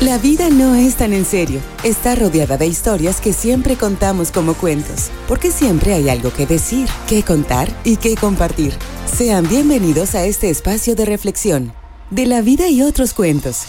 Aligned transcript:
La 0.00 0.16
vida 0.16 0.48
no 0.48 0.76
es 0.76 0.94
tan 0.94 1.12
en 1.12 1.24
serio. 1.24 1.58
Está 1.82 2.14
rodeada 2.14 2.56
de 2.56 2.68
historias 2.68 3.20
que 3.20 3.32
siempre 3.32 3.74
contamos 3.74 4.30
como 4.30 4.54
cuentos, 4.54 5.10
porque 5.26 5.50
siempre 5.50 5.92
hay 5.92 6.08
algo 6.08 6.32
que 6.32 6.46
decir, 6.46 6.88
que 7.08 7.24
contar 7.24 7.68
y 7.82 7.96
que 7.96 8.14
compartir. 8.14 8.74
Sean 9.12 9.48
bienvenidos 9.48 10.14
a 10.14 10.24
este 10.24 10.50
espacio 10.50 10.94
de 10.94 11.04
reflexión, 11.04 11.72
de 12.12 12.26
la 12.26 12.42
vida 12.42 12.68
y 12.68 12.82
otros 12.82 13.12
cuentos, 13.12 13.62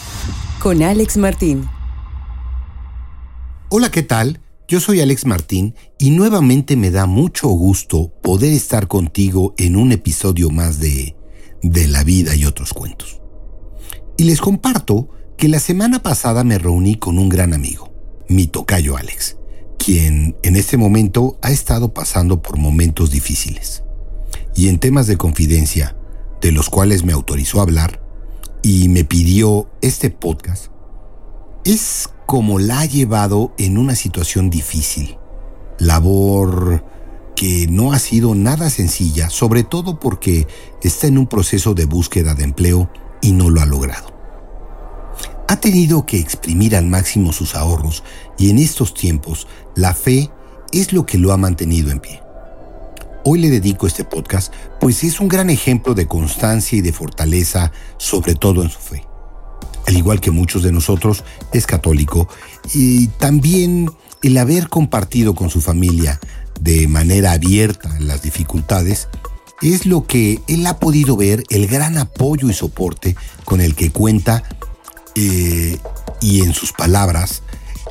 con 0.61 0.83
Alex 0.83 1.17
Martín. 1.17 1.67
Hola, 3.69 3.89
¿qué 3.89 4.03
tal? 4.03 4.39
Yo 4.67 4.79
soy 4.79 5.01
Alex 5.01 5.25
Martín 5.25 5.73
y 5.97 6.11
nuevamente 6.11 6.75
me 6.75 6.91
da 6.91 7.07
mucho 7.07 7.47
gusto 7.47 8.13
poder 8.21 8.53
estar 8.53 8.87
contigo 8.87 9.55
en 9.57 9.75
un 9.75 9.91
episodio 9.91 10.51
más 10.51 10.79
de 10.79 11.15
De 11.63 11.87
la 11.87 12.03
vida 12.03 12.35
y 12.35 12.45
otros 12.45 12.71
cuentos. 12.71 13.19
Y 14.15 14.25
les 14.25 14.39
comparto 14.39 15.09
que 15.39 15.47
la 15.47 15.61
semana 15.61 16.03
pasada 16.03 16.43
me 16.43 16.57
reuní 16.57 16.95
con 16.95 17.17
un 17.17 17.29
gran 17.29 17.53
amigo, 17.53 17.93
mi 18.27 18.47
tocayo 18.47 18.97
Alex, 18.97 19.37
quien 19.77 20.35
en 20.43 20.57
este 20.57 20.75
momento 20.75 21.39
ha 21.41 21.49
estado 21.49 21.93
pasando 21.93 22.41
por 22.41 22.57
momentos 22.57 23.09
difíciles. 23.09 23.83
Y 24.53 24.67
en 24.67 24.79
temas 24.79 25.07
de 25.07 25.15
confidencia, 25.15 25.95
de 26.41 26.51
los 26.51 26.69
cuales 26.69 27.05
me 27.05 27.13
autorizó 27.13 27.59
a 27.59 27.61
hablar 27.61 28.01
y 28.63 28.89
me 28.89 29.05
pidió 29.05 29.69
este 29.81 30.09
podcast, 30.09 30.73
es 31.63 32.09
como 32.25 32.59
la 32.59 32.81
ha 32.81 32.85
llevado 32.85 33.53
en 33.57 33.77
una 33.77 33.95
situación 33.95 34.49
difícil, 34.49 35.17
labor 35.77 36.83
que 37.37 37.65
no 37.69 37.93
ha 37.93 37.99
sido 37.99 38.35
nada 38.35 38.69
sencilla, 38.69 39.29
sobre 39.29 39.63
todo 39.63 40.01
porque 40.01 40.47
está 40.83 41.07
en 41.07 41.17
un 41.17 41.27
proceso 41.27 41.75
de 41.75 41.85
búsqueda 41.85 42.35
de 42.35 42.43
empleo 42.43 42.91
y 43.21 43.31
no 43.31 43.49
lo 43.49 43.61
ha 43.61 43.65
logrado. 43.65 44.08
Ha 45.49 45.59
tenido 45.59 46.05
que 46.05 46.19
exprimir 46.19 46.75
al 46.75 46.85
máximo 46.85 47.33
sus 47.33 47.55
ahorros 47.55 48.03
y 48.37 48.51
en 48.51 48.59
estos 48.59 48.93
tiempos 48.93 49.47
la 49.75 49.95
fe 49.95 50.29
es 50.71 50.93
lo 50.93 51.07
que 51.07 51.17
lo 51.17 51.33
ha 51.33 51.37
mantenido 51.37 51.89
en 51.89 51.99
pie. 51.99 52.21
Hoy 53.25 53.39
le 53.39 53.49
dedico 53.49 53.87
este 53.87 54.03
podcast 54.03 54.53
pues 54.79 55.03
es 55.03 55.19
un 55.19 55.27
gran 55.27 55.49
ejemplo 55.49 55.95
de 55.95 56.05
constancia 56.05 56.77
y 56.77 56.81
de 56.81 56.93
fortaleza, 56.93 57.71
sobre 57.97 58.35
todo 58.35 58.61
en 58.61 58.69
su 58.69 58.77
fe. 58.77 59.03
Al 59.87 59.97
igual 59.97 60.21
que 60.21 60.29
muchos 60.29 60.61
de 60.61 60.71
nosotros, 60.71 61.23
es 61.51 61.65
católico 61.65 62.29
y 62.75 63.07
también 63.07 63.89
el 64.21 64.37
haber 64.37 64.69
compartido 64.69 65.33
con 65.33 65.49
su 65.49 65.61
familia 65.61 66.19
de 66.61 66.87
manera 66.87 67.31
abierta 67.31 67.97
las 67.99 68.21
dificultades 68.21 69.07
es 69.63 69.87
lo 69.87 70.05
que 70.05 70.41
él 70.47 70.67
ha 70.67 70.77
podido 70.77 71.17
ver 71.17 71.43
el 71.49 71.65
gran 71.65 71.97
apoyo 71.97 72.51
y 72.51 72.53
soporte 72.53 73.15
con 73.45 73.61
el 73.61 73.73
que 73.73 73.89
cuenta 73.89 74.43
y 76.21 76.41
en 76.41 76.53
sus 76.53 76.73
palabras, 76.73 77.43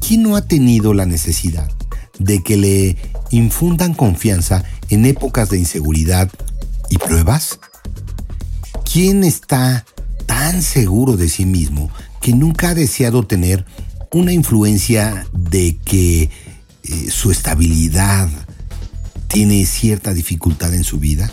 ¿quién 0.00 0.22
no 0.22 0.36
ha 0.36 0.48
tenido 0.48 0.94
la 0.94 1.04
necesidad 1.04 1.75
de 2.18 2.42
que 2.42 2.56
le 2.56 2.96
infundan 3.30 3.94
confianza 3.94 4.64
en 4.88 5.06
épocas 5.06 5.50
de 5.50 5.58
inseguridad 5.58 6.30
y 6.90 6.98
pruebas? 6.98 7.58
¿Quién 8.90 9.24
está 9.24 9.84
tan 10.26 10.62
seguro 10.62 11.16
de 11.16 11.28
sí 11.28 11.46
mismo 11.46 11.90
que 12.20 12.32
nunca 12.32 12.70
ha 12.70 12.74
deseado 12.74 13.26
tener 13.26 13.64
una 14.12 14.32
influencia 14.32 15.26
de 15.32 15.76
que 15.84 16.22
eh, 16.22 16.30
su 17.10 17.30
estabilidad 17.30 18.28
tiene 19.28 19.66
cierta 19.66 20.14
dificultad 20.14 20.74
en 20.74 20.84
su 20.84 20.98
vida? 20.98 21.30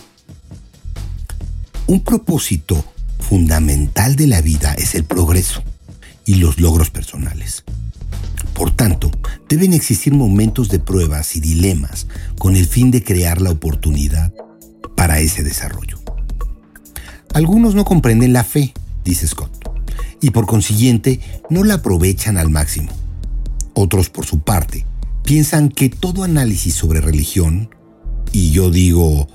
Un 1.87 2.01
propósito 2.01 2.83
fundamental 3.19 4.15
de 4.15 4.27
la 4.27 4.41
vida 4.41 4.73
es 4.73 4.95
el 4.95 5.03
progreso 5.03 5.63
y 6.25 6.35
los 6.35 6.59
logros 6.59 6.89
personales. 6.89 7.63
Por 8.53 8.71
tanto, 8.71 9.11
deben 9.49 9.73
existir 9.73 10.13
momentos 10.13 10.69
de 10.69 10.79
pruebas 10.79 11.35
y 11.35 11.39
dilemas 11.39 12.07
con 12.37 12.55
el 12.55 12.65
fin 12.65 12.91
de 12.91 13.03
crear 13.03 13.41
la 13.41 13.51
oportunidad 13.51 14.33
para 14.95 15.19
ese 15.19 15.43
desarrollo. 15.43 15.99
Algunos 17.33 17.73
no 17.73 17.83
comprenden 17.83 18.31
la 18.31 18.43
fe, 18.43 18.73
dice 19.03 19.27
Scott, 19.27 19.51
y 20.21 20.29
por 20.29 20.45
consiguiente 20.45 21.19
no 21.49 21.63
la 21.63 21.75
aprovechan 21.75 22.37
al 22.37 22.49
máximo. 22.49 22.91
Otros, 23.73 24.09
por 24.09 24.25
su 24.25 24.39
parte, 24.41 24.85
piensan 25.23 25.69
que 25.69 25.89
todo 25.89 26.23
análisis 26.23 26.75
sobre 26.75 27.01
religión, 27.01 27.69
y 28.31 28.51
yo 28.51 28.69
digo 28.69 29.27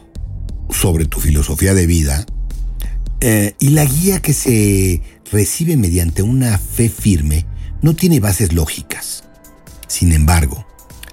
sobre 0.70 1.06
tu 1.06 1.18
filosofía 1.18 1.74
de 1.74 1.86
vida, 1.86 2.24
eh, 3.20 3.54
y 3.58 3.70
la 3.70 3.84
guía 3.84 4.20
que 4.20 4.32
se 4.32 5.02
recibe 5.30 5.76
mediante 5.76 6.22
una 6.22 6.58
fe 6.58 6.88
firme, 6.88 7.46
no 7.82 7.94
tiene 7.94 8.20
bases 8.20 8.52
lógicas. 8.52 9.24
Sin 9.86 10.12
embargo, 10.12 10.66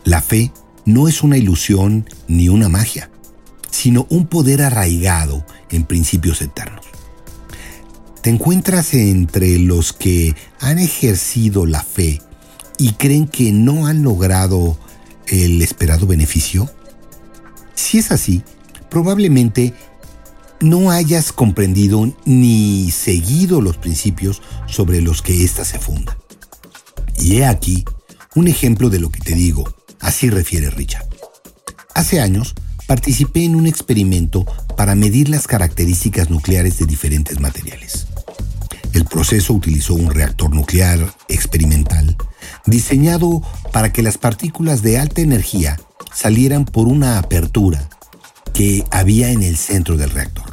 la 0.04 0.22
fe 0.22 0.52
no 0.86 1.08
es 1.08 1.24
una 1.24 1.38
ilusión 1.38 2.08
ni 2.28 2.50
una 2.50 2.70
magia, 2.70 3.10
sino 3.72 4.06
un 4.10 4.28
poder 4.28 4.62
arraigado 4.62 5.46
en 5.72 5.84
principios 5.84 6.42
eternos. 6.42 6.86
¿Te 8.22 8.30
encuentras 8.30 8.94
entre 8.94 9.60
los 9.60 9.94
que 9.94 10.36
han 10.60 10.80
ejercido 10.80 11.66
la 11.66 11.84
fe 11.84 12.22
y 12.78 12.94
creen 12.94 13.28
que 13.28 13.52
no 13.52 13.86
han 13.86 14.04
logrado 14.04 14.80
el 15.28 15.62
esperado 15.62 16.08
beneficio? 16.08 16.70
Si 17.76 18.00
es 18.00 18.12
así, 18.12 18.44
probablemente 18.90 19.74
no 20.62 20.92
hayas 20.92 21.32
comprendido 21.32 22.14
ni 22.26 22.92
seguido 22.92 23.62
los 23.62 23.78
principios 23.78 24.42
sobre 24.68 25.02
los 25.02 25.22
que 25.22 25.44
ésta 25.44 25.66
se 25.66 25.80
funda. 25.80 26.18
Y 27.18 27.38
he 27.38 27.46
aquí 27.46 27.86
un 28.36 28.48
ejemplo 28.48 28.90
de 28.90 29.00
lo 29.00 29.10
que 29.10 29.20
te 29.20 29.36
digo. 29.36 29.74
Así 30.00 30.30
refiere 30.30 30.70
Richard. 30.70 31.08
Hace 31.94 32.20
años 32.20 32.54
participé 32.88 33.46
en 33.46 33.56
un 33.56 33.68
experimento 33.68 34.46
para 34.76 34.96
medir 34.96 35.30
las 35.30 35.48
características 35.48 36.30
nucleares 36.30 36.78
de 36.78 36.86
diferentes 36.86 37.40
materiales. 37.40 38.08
El 38.94 39.06
proceso 39.06 39.54
utilizó 39.54 39.94
un 39.94 40.10
reactor 40.10 40.54
nuclear 40.54 41.14
experimental 41.28 42.16
diseñado 42.66 43.42
para 43.72 43.92
que 43.92 44.02
las 44.02 44.18
partículas 44.18 44.82
de 44.82 45.00
alta 45.00 45.22
energía 45.22 45.80
salieran 46.14 46.66
por 46.66 46.88
una 46.88 47.18
apertura 47.18 47.90
que 48.54 48.86
había 48.92 49.32
en 49.32 49.44
el 49.44 49.58
centro 49.58 49.98
del 49.98 50.12
reactor. 50.12 50.45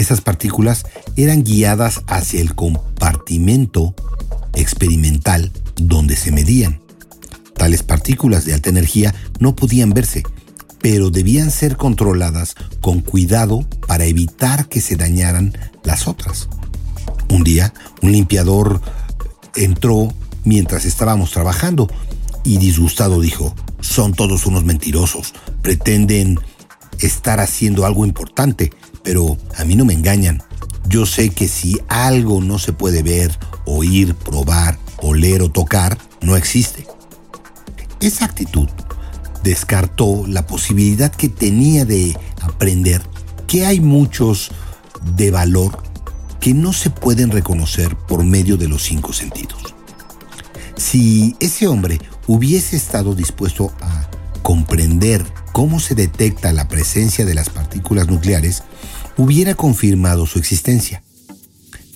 Esas 0.00 0.22
partículas 0.22 0.86
eran 1.16 1.44
guiadas 1.44 2.00
hacia 2.06 2.40
el 2.40 2.54
compartimento 2.54 3.94
experimental 4.54 5.52
donde 5.76 6.16
se 6.16 6.32
medían. 6.32 6.80
Tales 7.54 7.82
partículas 7.82 8.46
de 8.46 8.54
alta 8.54 8.70
energía 8.70 9.14
no 9.40 9.54
podían 9.54 9.90
verse, 9.90 10.22
pero 10.80 11.10
debían 11.10 11.50
ser 11.50 11.76
controladas 11.76 12.54
con 12.80 13.02
cuidado 13.02 13.68
para 13.86 14.06
evitar 14.06 14.70
que 14.70 14.80
se 14.80 14.96
dañaran 14.96 15.52
las 15.84 16.08
otras. 16.08 16.48
Un 17.28 17.44
día, 17.44 17.74
un 18.00 18.12
limpiador 18.12 18.80
entró 19.54 20.14
mientras 20.44 20.86
estábamos 20.86 21.30
trabajando 21.30 21.88
y 22.42 22.56
disgustado 22.56 23.20
dijo, 23.20 23.54
son 23.82 24.14
todos 24.14 24.46
unos 24.46 24.64
mentirosos, 24.64 25.34
pretenden 25.60 26.40
estar 27.00 27.38
haciendo 27.38 27.84
algo 27.84 28.06
importante, 28.06 28.72
pero 29.02 29.36
a 29.56 29.64
mí 29.64 29.76
no 29.76 29.84
me 29.84 29.94
engañan. 29.94 30.42
Yo 30.88 31.06
sé 31.06 31.30
que 31.30 31.48
si 31.48 31.80
algo 31.88 32.40
no 32.40 32.58
se 32.58 32.72
puede 32.72 33.02
ver, 33.02 33.38
oír, 33.64 34.14
probar, 34.14 34.78
oler 34.98 35.42
o 35.42 35.50
tocar, 35.50 35.98
no 36.20 36.36
existe. 36.36 36.86
Esa 38.00 38.24
actitud 38.24 38.68
descartó 39.42 40.26
la 40.26 40.46
posibilidad 40.46 41.12
que 41.12 41.28
tenía 41.28 41.84
de 41.84 42.16
aprender 42.40 43.02
que 43.46 43.66
hay 43.66 43.80
muchos 43.80 44.50
de 45.16 45.30
valor 45.30 45.82
que 46.40 46.54
no 46.54 46.72
se 46.72 46.90
pueden 46.90 47.30
reconocer 47.30 47.96
por 47.96 48.24
medio 48.24 48.56
de 48.56 48.68
los 48.68 48.82
cinco 48.82 49.12
sentidos. 49.12 49.74
Si 50.76 51.36
ese 51.40 51.68
hombre 51.68 52.00
hubiese 52.26 52.76
estado 52.76 53.14
dispuesto 53.14 53.72
a 53.80 54.08
comprender 54.42 55.24
cómo 55.52 55.80
se 55.80 55.94
detecta 55.94 56.52
la 56.52 56.68
presencia 56.68 57.24
de 57.24 57.34
las 57.34 57.50
partículas 57.50 58.08
nucleares, 58.08 58.62
hubiera 59.20 59.54
confirmado 59.54 60.24
su 60.24 60.38
existencia. 60.38 61.02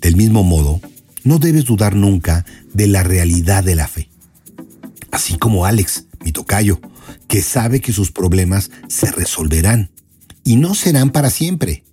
Del 0.02 0.14
mismo 0.14 0.44
modo, 0.44 0.82
no 1.22 1.38
debes 1.38 1.64
dudar 1.64 1.96
nunca 1.96 2.44
de 2.74 2.86
la 2.86 3.02
realidad 3.02 3.64
de 3.64 3.74
la 3.74 3.88
fe. 3.88 4.10
Así 5.10 5.38
como 5.38 5.64
Alex, 5.64 6.04
mi 6.22 6.32
tocayo, 6.32 6.82
que 7.26 7.40
sabe 7.40 7.80
que 7.80 7.94
sus 7.94 8.12
problemas 8.12 8.70
se 8.88 9.10
resolverán 9.10 9.90
y 10.44 10.56
no 10.56 10.74
serán 10.74 11.12
para 11.12 11.30
siempre. 11.30 11.84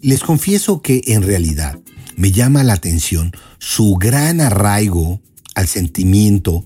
Les 0.00 0.20
confieso 0.22 0.80
que 0.80 1.02
en 1.08 1.22
realidad 1.22 1.78
me 2.16 2.32
llama 2.32 2.64
la 2.64 2.72
atención 2.72 3.32
su 3.58 3.96
gran 3.96 4.40
arraigo 4.40 5.20
al 5.54 5.68
sentimiento 5.68 6.64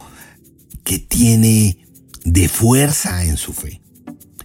que 0.85 1.01
tiene 1.01 1.79
de 2.25 2.49
fuerza 2.49 3.25
en 3.25 3.39
su 3.39 3.53
fe. 3.53 3.81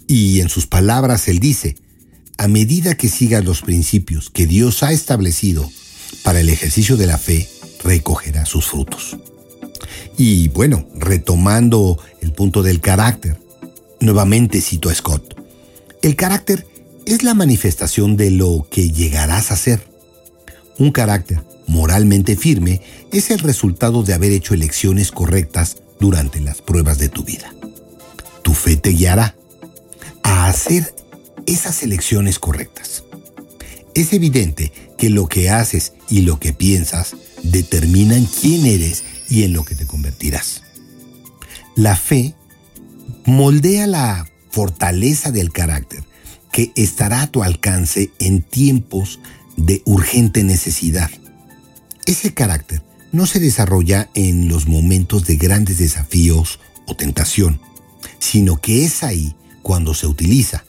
Y 0.08 0.42
en 0.42 0.50
sus 0.50 0.66
palabras 0.66 1.28
él 1.28 1.38
dice, 1.38 1.76
a 2.44 2.50
medida 2.50 2.96
que 2.96 3.08
sigas 3.08 3.46
los 3.46 3.62
principios 3.62 4.30
que 4.30 4.46
Dios 4.46 4.84
ha 4.84 4.92
establecido 4.92 5.72
para 6.24 6.42
el 6.42 6.50
ejercicio 6.50 6.98
de 6.98 7.08
la 7.08 7.18
fe, 7.18 7.48
recogerá 7.86 8.46
sus 8.46 8.66
frutos. 8.66 9.16
Y 10.18 10.50
bueno, 10.50 10.86
retomando 10.94 11.98
el 12.20 12.34
punto 12.34 12.62
del 12.62 12.82
carácter, 12.82 13.40
nuevamente 14.02 14.60
cito 14.60 14.90
a 14.90 14.94
Scott, 14.94 15.40
el 16.02 16.18
carácter 16.18 16.68
es 17.06 17.24
la 17.24 17.34
manifestación 17.34 18.18
de 18.18 18.30
lo 18.32 18.68
que 18.70 18.92
llegarás 18.92 19.50
a 19.52 19.56
ser. 19.56 19.88
Un 20.78 20.92
carácter 20.92 21.42
moralmente 21.66 22.36
firme 22.36 22.82
es 23.14 23.32
el 23.32 23.40
resultado 23.40 24.04
de 24.04 24.16
haber 24.16 24.34
hecho 24.34 24.54
elecciones 24.54 25.14
correctas 25.14 25.78
durante 25.98 26.42
las 26.42 26.62
pruebas 26.62 26.98
de 26.98 27.08
tu 27.08 27.24
vida. 27.24 27.54
Tu 28.42 28.54
fe 28.54 28.76
te 28.76 28.90
guiará 28.90 29.34
a 30.24 30.50
hacer 30.50 30.94
esas 31.46 31.84
elecciones 31.84 32.40
correctas. 32.40 33.04
Es 33.96 34.14
evidente 34.14 34.72
que 34.98 35.10
lo 35.10 35.28
que 35.28 35.50
haces 35.50 35.94
y 36.10 36.22
lo 36.22 36.40
que 36.40 36.54
piensas 36.54 37.16
determinan 37.44 38.26
quién 38.26 38.66
eres 38.66 39.04
y 39.30 39.44
en 39.44 39.54
lo 39.54 39.66
que 39.66 39.76
te 39.76 39.86
convertirás. 39.86 40.64
La 41.76 41.96
fe 41.96 42.36
moldea 43.26 43.88
la 43.88 44.28
fortaleza 44.50 45.32
del 45.32 45.52
carácter 45.52 46.04
que 46.52 46.72
estará 46.76 47.24
a 47.24 47.28
tu 47.28 47.44
alcance 47.44 48.12
en 48.20 48.42
tiempos 48.42 49.20
de 49.58 49.82
urgente 49.86 50.44
necesidad. 50.44 51.10
Ese 52.06 52.34
carácter 52.34 52.84
no 53.12 53.26
se 53.26 53.40
desarrolla 53.40 54.10
en 54.14 54.48
los 54.48 54.68
momentos 54.68 55.26
de 55.26 55.38
grandes 55.38 55.78
desafíos 55.78 56.60
o 56.86 56.96
tentación, 56.96 57.60
sino 58.20 58.60
que 58.60 58.86
es 58.86 59.04
ahí 59.04 59.36
cuando 59.62 59.94
se 59.94 60.08
utiliza. 60.08 60.66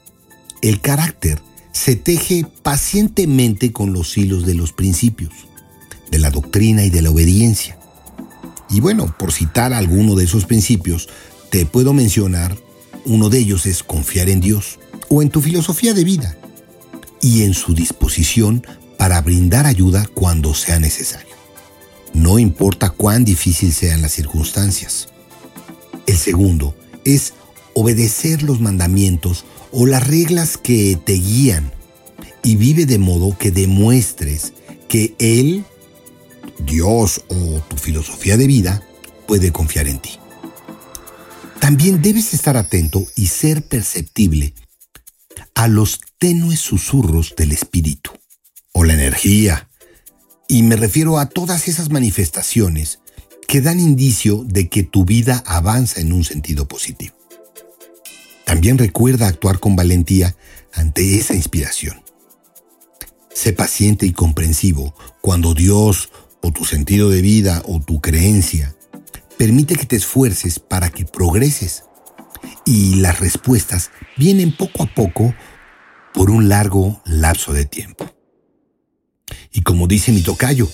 El 0.64 0.80
carácter 0.80 1.42
se 1.72 1.94
teje 1.94 2.46
pacientemente 2.62 3.70
con 3.70 3.92
los 3.92 4.16
hilos 4.16 4.46
de 4.46 4.54
los 4.54 4.72
principios, 4.72 5.30
de 6.10 6.18
la 6.18 6.30
doctrina 6.30 6.86
y 6.86 6.88
de 6.88 7.02
la 7.02 7.10
obediencia. 7.10 7.78
Y 8.70 8.80
bueno, 8.80 9.14
por 9.18 9.30
citar 9.30 9.74
alguno 9.74 10.14
de 10.14 10.24
esos 10.24 10.46
principios, 10.46 11.10
te 11.50 11.66
puedo 11.66 11.92
mencionar, 11.92 12.56
uno 13.04 13.28
de 13.28 13.40
ellos 13.40 13.66
es 13.66 13.82
confiar 13.82 14.30
en 14.30 14.40
Dios 14.40 14.78
o 15.10 15.20
en 15.20 15.28
tu 15.28 15.42
filosofía 15.42 15.92
de 15.92 16.04
vida 16.04 16.34
y 17.20 17.42
en 17.42 17.52
su 17.52 17.74
disposición 17.74 18.66
para 18.96 19.20
brindar 19.20 19.66
ayuda 19.66 20.06
cuando 20.14 20.54
sea 20.54 20.78
necesario. 20.78 21.34
No 22.14 22.38
importa 22.38 22.88
cuán 22.88 23.26
difícil 23.26 23.74
sean 23.74 24.00
las 24.00 24.12
circunstancias. 24.12 25.08
El 26.06 26.16
segundo 26.16 26.74
es 27.04 27.34
obedecer 27.74 28.42
los 28.42 28.62
mandamientos 28.62 29.44
o 29.76 29.86
las 29.86 30.06
reglas 30.06 30.56
que 30.56 30.96
te 31.04 31.14
guían 31.14 31.72
y 32.44 32.54
vive 32.54 32.86
de 32.86 32.98
modo 32.98 33.36
que 33.36 33.50
demuestres 33.50 34.52
que 34.88 35.16
Él, 35.18 35.64
Dios 36.64 37.24
o 37.28 37.60
tu 37.60 37.76
filosofía 37.76 38.36
de 38.36 38.46
vida 38.46 38.82
puede 39.26 39.50
confiar 39.50 39.88
en 39.88 39.98
ti. 39.98 40.10
También 41.58 42.02
debes 42.02 42.34
estar 42.34 42.56
atento 42.56 43.04
y 43.16 43.26
ser 43.26 43.66
perceptible 43.66 44.54
a 45.54 45.66
los 45.66 46.00
tenues 46.18 46.60
susurros 46.60 47.34
del 47.36 47.50
espíritu 47.50 48.12
o 48.72 48.84
la 48.84 48.94
energía. 48.94 49.70
Y 50.46 50.62
me 50.62 50.76
refiero 50.76 51.18
a 51.18 51.28
todas 51.28 51.66
esas 51.66 51.90
manifestaciones 51.90 53.00
que 53.48 53.60
dan 53.60 53.80
indicio 53.80 54.44
de 54.46 54.68
que 54.68 54.84
tu 54.84 55.04
vida 55.04 55.42
avanza 55.46 56.00
en 56.00 56.12
un 56.12 56.22
sentido 56.22 56.68
positivo. 56.68 57.23
También 58.44 58.78
recuerda 58.78 59.26
actuar 59.26 59.58
con 59.58 59.74
valentía 59.74 60.36
ante 60.72 61.18
esa 61.18 61.34
inspiración. 61.34 62.02
Sé 63.32 63.52
paciente 63.52 64.06
y 64.06 64.12
comprensivo 64.12 64.94
cuando 65.20 65.54
Dios 65.54 66.10
o 66.40 66.52
tu 66.52 66.64
sentido 66.64 67.10
de 67.10 67.22
vida 67.22 67.62
o 67.66 67.80
tu 67.80 68.00
creencia 68.00 68.76
permite 69.38 69.76
que 69.76 69.86
te 69.86 69.96
esfuerces 69.96 70.58
para 70.60 70.90
que 70.90 71.04
progreses. 71.04 71.84
Y 72.66 72.96
las 72.96 73.20
respuestas 73.20 73.90
vienen 74.16 74.54
poco 74.56 74.84
a 74.84 74.94
poco 74.94 75.34
por 76.12 76.30
un 76.30 76.48
largo 76.48 77.02
lapso 77.04 77.52
de 77.52 77.64
tiempo. 77.64 78.10
Y 79.52 79.62
como 79.62 79.86
dice 79.86 80.12
mi 80.12 80.22
tocayo, 80.22 80.68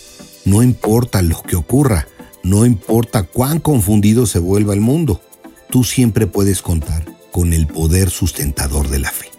no 0.44 0.62
importa 0.62 1.22
lo 1.22 1.42
que 1.42 1.56
ocurra, 1.56 2.06
no 2.42 2.66
importa 2.66 3.22
cuán 3.22 3.60
confundido 3.60 4.26
se 4.26 4.38
vuelva 4.38 4.74
el 4.74 4.80
mundo, 4.80 5.22
tú 5.70 5.84
siempre 5.84 6.26
puedes 6.26 6.62
contar 6.62 7.19
con 7.32 7.52
el 7.52 7.66
poder 7.66 8.10
sustentador 8.10 8.88
de 8.88 8.98
la 8.98 9.10
fe. 9.10 9.30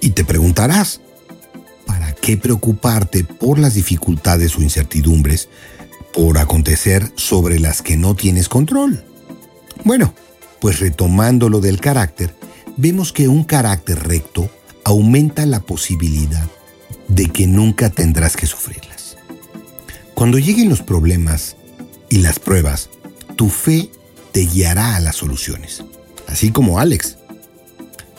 Y 0.00 0.10
te 0.10 0.24
preguntarás, 0.24 1.00
¿para 1.86 2.14
qué 2.14 2.36
preocuparte 2.36 3.24
por 3.24 3.58
las 3.58 3.74
dificultades 3.74 4.56
o 4.56 4.62
incertidumbres 4.62 5.48
por 6.12 6.38
acontecer 6.38 7.10
sobre 7.16 7.58
las 7.60 7.82
que 7.82 7.96
no 7.96 8.14
tienes 8.14 8.48
control? 8.48 9.04
Bueno, 9.84 10.14
pues 10.60 10.80
retomando 10.80 11.48
lo 11.48 11.60
del 11.60 11.80
carácter, 11.80 12.34
vemos 12.76 13.12
que 13.12 13.28
un 13.28 13.44
carácter 13.44 14.06
recto 14.06 14.50
aumenta 14.84 15.46
la 15.46 15.60
posibilidad 15.60 16.48
de 17.08 17.26
que 17.26 17.46
nunca 17.46 17.90
tendrás 17.90 18.36
que 18.36 18.46
sufrirlas. 18.46 19.16
Cuando 20.14 20.38
lleguen 20.38 20.68
los 20.68 20.82
problemas 20.82 21.56
y 22.08 22.18
las 22.18 22.38
pruebas, 22.38 22.90
tu 23.36 23.48
fe 23.48 23.90
te 24.32 24.40
guiará 24.40 24.96
a 24.96 25.00
las 25.00 25.16
soluciones. 25.16 25.82
Así 26.30 26.50
como 26.52 26.78
Alex. 26.78 27.16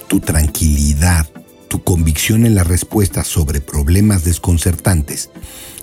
Tu 0.08 0.20
tranquilidad, 0.20 1.28
tu 1.70 1.84
convicción 1.84 2.46
en 2.46 2.56
la 2.56 2.66
respuesta 2.66 3.24
sobre 3.24 3.62
problemas 3.62 4.26
desconcertantes 4.26 5.30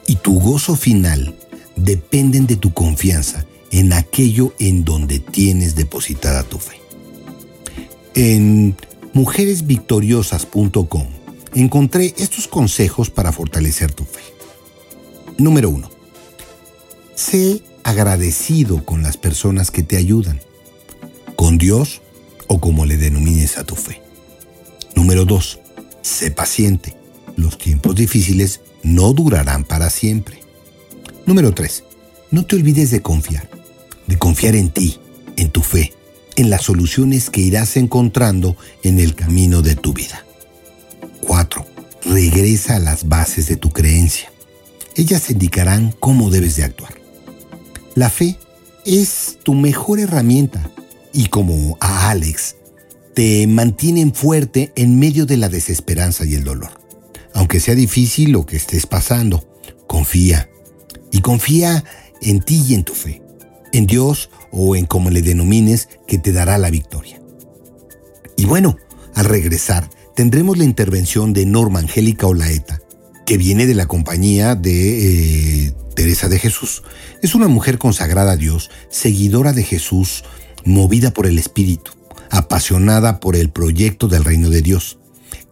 y 0.07 0.17
tu 0.17 0.39
gozo 0.39 0.77
final 0.77 1.35
dependen 1.77 2.47
de 2.47 2.57
tu 2.57 2.75
confianza 2.75 3.47
en 3.71 3.95
aquello 3.95 4.55
en 4.59 4.85
donde 4.85 5.19
tienes 5.19 5.75
depositada 5.75 6.43
tu 6.43 6.59
fe. 6.59 6.81
En 8.15 8.77
mujeresvictoriosas.com 9.15 11.07
encontré 11.55 12.15
estos 12.19 12.49
consejos 12.49 13.09
para 13.09 13.33
fortalecer 13.33 13.93
tu 13.93 14.05
fe. 14.05 14.21
Número 15.39 15.71
1. 15.71 15.91
Sé 17.15 17.63
agradecido 17.83 18.85
con 18.85 19.03
las 19.03 19.17
personas 19.17 19.71
que 19.71 19.83
te 19.83 19.97
ayudan, 19.97 20.41
con 21.37 21.57
Dios 21.57 22.03
o 22.49 22.61
como 22.61 22.85
le 22.85 22.97
denomines 22.97 23.59
a 23.59 23.65
tu 23.65 23.77
fe. 23.77 24.03
Número 24.95 25.25
2. 25.25 25.61
Sé 26.03 26.31
paciente. 26.31 26.97
Los 27.37 27.57
tiempos 27.59 27.95
difíciles 27.95 28.61
no 28.83 29.13
durarán 29.13 29.65
para 29.65 29.91
siempre. 29.91 30.41
Número 31.27 31.55
3. 31.55 31.85
No 32.31 32.45
te 32.45 32.57
olvides 32.57 32.91
de 32.91 33.01
confiar, 33.01 33.49
de 34.07 34.19
confiar 34.19 34.57
en 34.57 34.71
ti, 34.71 34.99
en 35.37 35.51
tu 35.51 35.63
fe, 35.63 35.95
en 36.37 36.51
las 36.51 36.63
soluciones 36.63 37.31
que 37.31 37.41
irás 37.41 37.77
encontrando 37.77 38.57
en 38.83 38.99
el 38.99 39.15
camino 39.15 39.63
de 39.63 39.77
tu 39.77 39.93
vida. 39.93 40.25
4. 41.27 41.67
Regresa 42.05 42.77
a 42.77 42.81
las 42.81 43.09
bases 43.09 43.47
de 43.47 43.57
tu 43.57 43.71
creencia. 43.71 44.33
Ellas 44.95 45.31
indicarán 45.31 45.95
cómo 46.01 46.31
debes 46.31 46.57
de 46.57 46.65
actuar. 46.65 46.95
La 47.95 48.11
fe 48.11 48.37
es 48.85 49.39
tu 49.43 49.55
mejor 49.55 50.01
herramienta 50.01 50.71
y 51.13 51.27
como 51.27 51.77
a 51.81 52.11
Alex, 52.11 52.57
te 53.15 53.47
mantienen 53.47 54.15
fuerte 54.15 54.73
en 54.77 54.99
medio 54.99 55.27
de 55.27 55.37
la 55.37 55.49
desesperanza 55.49 56.25
y 56.25 56.35
el 56.35 56.45
dolor. 56.45 56.71
Aunque 57.35 57.61
sea 57.61 57.75
difícil 57.75 58.33
lo 58.33 58.47
que 58.47 58.57
estés 58.57 58.87
pasando, 58.87 59.49
confía. 59.87 60.49
Y 61.11 61.21
confía 61.21 61.85
en 62.23 62.41
ti 62.41 62.63
y 62.69 62.75
en 62.75 62.85
tu 62.85 62.95
fe, 62.95 63.23
en 63.73 63.87
Dios 63.87 64.31
o 64.51 64.77
en 64.77 64.87
como 64.87 65.11
le 65.11 65.23
denomines 65.23 65.89
que 66.07 66.19
te 66.19 66.33
dará 66.33 66.59
la 66.59 66.71
victoria. 66.71 67.21
Y 68.37 68.45
bueno, 68.45 68.77
al 69.15 69.25
regresar 69.25 69.91
tendremos 70.15 70.59
la 70.59 70.65
intervención 70.65 71.33
de 71.33 71.47
Norma 71.47 71.81
Angélica 71.81 72.27
Olaeta, 72.27 72.81
que 73.27 73.37
viene 73.37 73.67
de 73.67 73.75
la 73.75 73.87
compañía 73.87 74.55
de 74.55 75.67
eh, 75.67 75.75
Teresa 75.95 76.29
de 76.29 76.39
Jesús. 76.39 76.83
Es 77.23 77.35
una 77.35 77.49
mujer 77.49 77.79
consagrada 77.79 78.33
a 78.33 78.37
Dios, 78.37 78.71
seguidora 78.91 79.53
de 79.53 79.65
Jesús, 79.65 80.25
movida 80.69 81.13
por 81.13 81.27
el 81.27 81.39
Espíritu, 81.39 81.93
apasionada 82.31 83.21
por 83.21 83.37
el 83.37 83.51
proyecto 83.51 84.09
del 84.09 84.25
reino 84.25 84.51
de 84.51 84.63
Dios, 84.63 84.99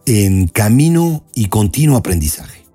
en 0.05 0.47
camino 0.47 1.25
y 1.35 1.47
continuo 1.47 1.97
aprendizaje. 1.97 2.65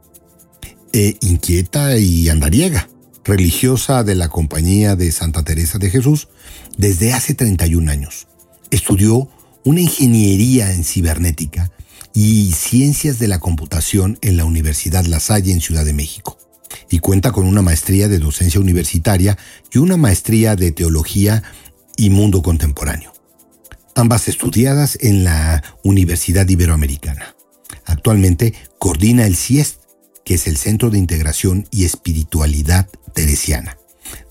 E 0.92 1.16
inquieta 1.22 1.96
y 1.96 2.28
andariega 2.28 2.88
religiosa 3.24 4.04
de 4.04 4.14
la 4.14 4.28
Compañía 4.28 4.96
de 4.96 5.10
Santa 5.12 5.42
Teresa 5.42 5.78
de 5.78 5.90
Jesús 5.90 6.28
desde 6.76 7.12
hace 7.12 7.34
31 7.34 7.90
años. 7.90 8.26
Estudió 8.70 9.28
una 9.64 9.80
ingeniería 9.80 10.72
en 10.72 10.84
cibernética 10.84 11.70
y 12.14 12.52
ciencias 12.52 13.18
de 13.18 13.28
la 13.28 13.38
computación 13.38 14.18
en 14.20 14.36
la 14.36 14.44
Universidad 14.44 15.04
La 15.06 15.20
Salle 15.20 15.52
en 15.52 15.60
Ciudad 15.60 15.84
de 15.84 15.92
México 15.92 16.38
y 16.90 16.98
cuenta 16.98 17.32
con 17.32 17.46
una 17.46 17.62
maestría 17.62 18.08
de 18.08 18.18
docencia 18.18 18.60
universitaria 18.60 19.38
y 19.72 19.78
una 19.78 19.96
maestría 19.96 20.56
de 20.56 20.72
teología 20.72 21.42
y 22.02 22.10
mundo 22.10 22.42
contemporáneo, 22.42 23.12
ambas 23.94 24.26
estudiadas 24.26 24.98
en 25.02 25.22
la 25.22 25.62
Universidad 25.84 26.48
Iberoamericana. 26.48 27.36
Actualmente 27.84 28.54
coordina 28.80 29.24
el 29.24 29.36
CIEST, 29.36 29.80
que 30.24 30.34
es 30.34 30.48
el 30.48 30.56
Centro 30.56 30.90
de 30.90 30.98
Integración 30.98 31.68
y 31.70 31.84
Espiritualidad 31.84 32.88
teresiana. 33.14 33.78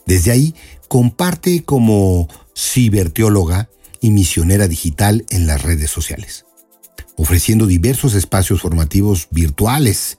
Desde 0.06 0.32
ahí 0.32 0.54
comparte 0.90 1.64
como 1.64 2.28
ciberteóloga 2.54 3.70
y 4.02 4.12
misionera 4.12 4.68
digital 4.68 5.26
en 5.30 5.48
las 5.48 5.62
redes 5.62 5.90
sociales, 5.90 6.44
ofreciendo 7.16 7.68
diversos 7.68 8.16
espacios 8.16 8.60
formativos 8.60 9.30
virtuales, 9.32 10.18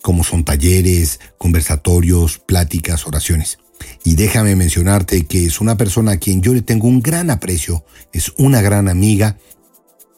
como 0.00 0.24
son 0.24 0.42
talleres, 0.42 1.20
conversatorios, 1.36 2.38
pláticas, 2.38 3.06
oraciones. 3.06 3.58
Y 4.04 4.14
déjame 4.14 4.56
mencionarte 4.56 5.26
que 5.26 5.46
es 5.46 5.60
una 5.60 5.76
persona 5.76 6.12
a 6.12 6.16
quien 6.18 6.42
yo 6.42 6.54
le 6.54 6.62
tengo 6.62 6.88
un 6.88 7.00
gran 7.00 7.30
aprecio, 7.30 7.84
es 8.12 8.32
una 8.38 8.60
gran 8.62 8.88
amiga 8.88 9.38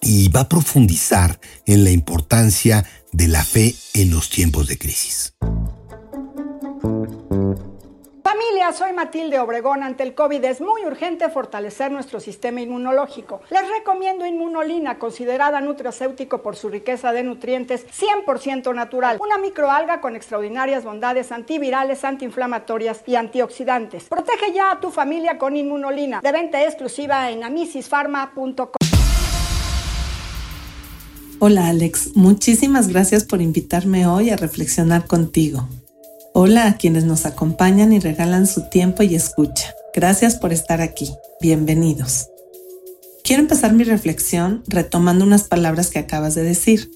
y 0.01 0.29
va 0.29 0.41
a 0.41 0.49
profundizar 0.49 1.41
en 1.67 1.85
la 1.85 1.91
importancia 1.91 2.85
de 3.13 3.29
la 3.29 3.45
fe 3.45 3.75
en 3.95 4.11
los 4.11 4.31
tiempos 4.31 4.67
de 4.67 4.79
crisis. 4.79 5.35
Soy 8.73 8.93
Matilde 8.93 9.39
Obregón. 9.41 9.83
Ante 9.83 10.05
el 10.05 10.15
COVID 10.15 10.45
es 10.45 10.61
muy 10.61 10.85
urgente 10.85 11.29
fortalecer 11.29 11.91
nuestro 11.91 12.21
sistema 12.21 12.61
inmunológico. 12.61 13.41
Les 13.51 13.69
recomiendo 13.69 14.25
Inmunolina, 14.27 14.99
considerada 14.99 15.61
nutracéutico 15.61 16.41
por 16.41 16.57
su 16.57 16.69
riqueza 16.69 17.13
de 17.13 17.25
nutrientes 17.25 17.85
100% 17.87 18.73
natural. 18.75 19.19
Una 19.21 19.39
microalga 19.39 20.01
con 20.01 20.15
extraordinarias 20.15 20.85
bondades 20.85 21.33
antivirales, 21.33 22.05
antiinflamatorias 22.05 23.03
y 23.07 23.17
antioxidantes. 23.17 24.05
Protege 24.05 24.53
ya 24.53 24.73
a 24.73 24.81
tu 24.81 24.91
familia 24.91 25.37
con 25.37 25.57
Inmunolina. 25.57 26.21
De 26.21 26.31
venta 26.31 26.63
exclusiva 26.63 27.31
en 27.31 27.43
amisisfarma.com. 27.43 28.69
Hola 31.41 31.69
Alex, 31.69 32.15
muchísimas 32.15 32.89
gracias 32.89 33.25
por 33.25 33.41
invitarme 33.41 34.07
hoy 34.07 34.31
a 34.31 34.37
reflexionar 34.37 35.07
contigo. 35.07 35.67
Hola 36.33 36.69
a 36.69 36.77
quienes 36.77 37.05
nos 37.05 37.27
acompañan 37.27 37.93
y 37.93 37.99
regalan 37.99 38.47
su 38.47 38.69
tiempo 38.69 39.03
y 39.03 39.17
escucha. 39.17 39.75
Gracias 39.93 40.37
por 40.37 40.53
estar 40.53 40.81
aquí. 40.81 41.11
Bienvenidos. 41.41 42.29
Quiero 43.25 43.43
empezar 43.43 43.73
mi 43.73 43.83
reflexión 43.83 44.63
retomando 44.69 45.25
unas 45.25 45.43
palabras 45.43 45.91
que 45.91 45.99
acabas 45.99 46.37
de 46.37 46.45
decir. 46.45 46.89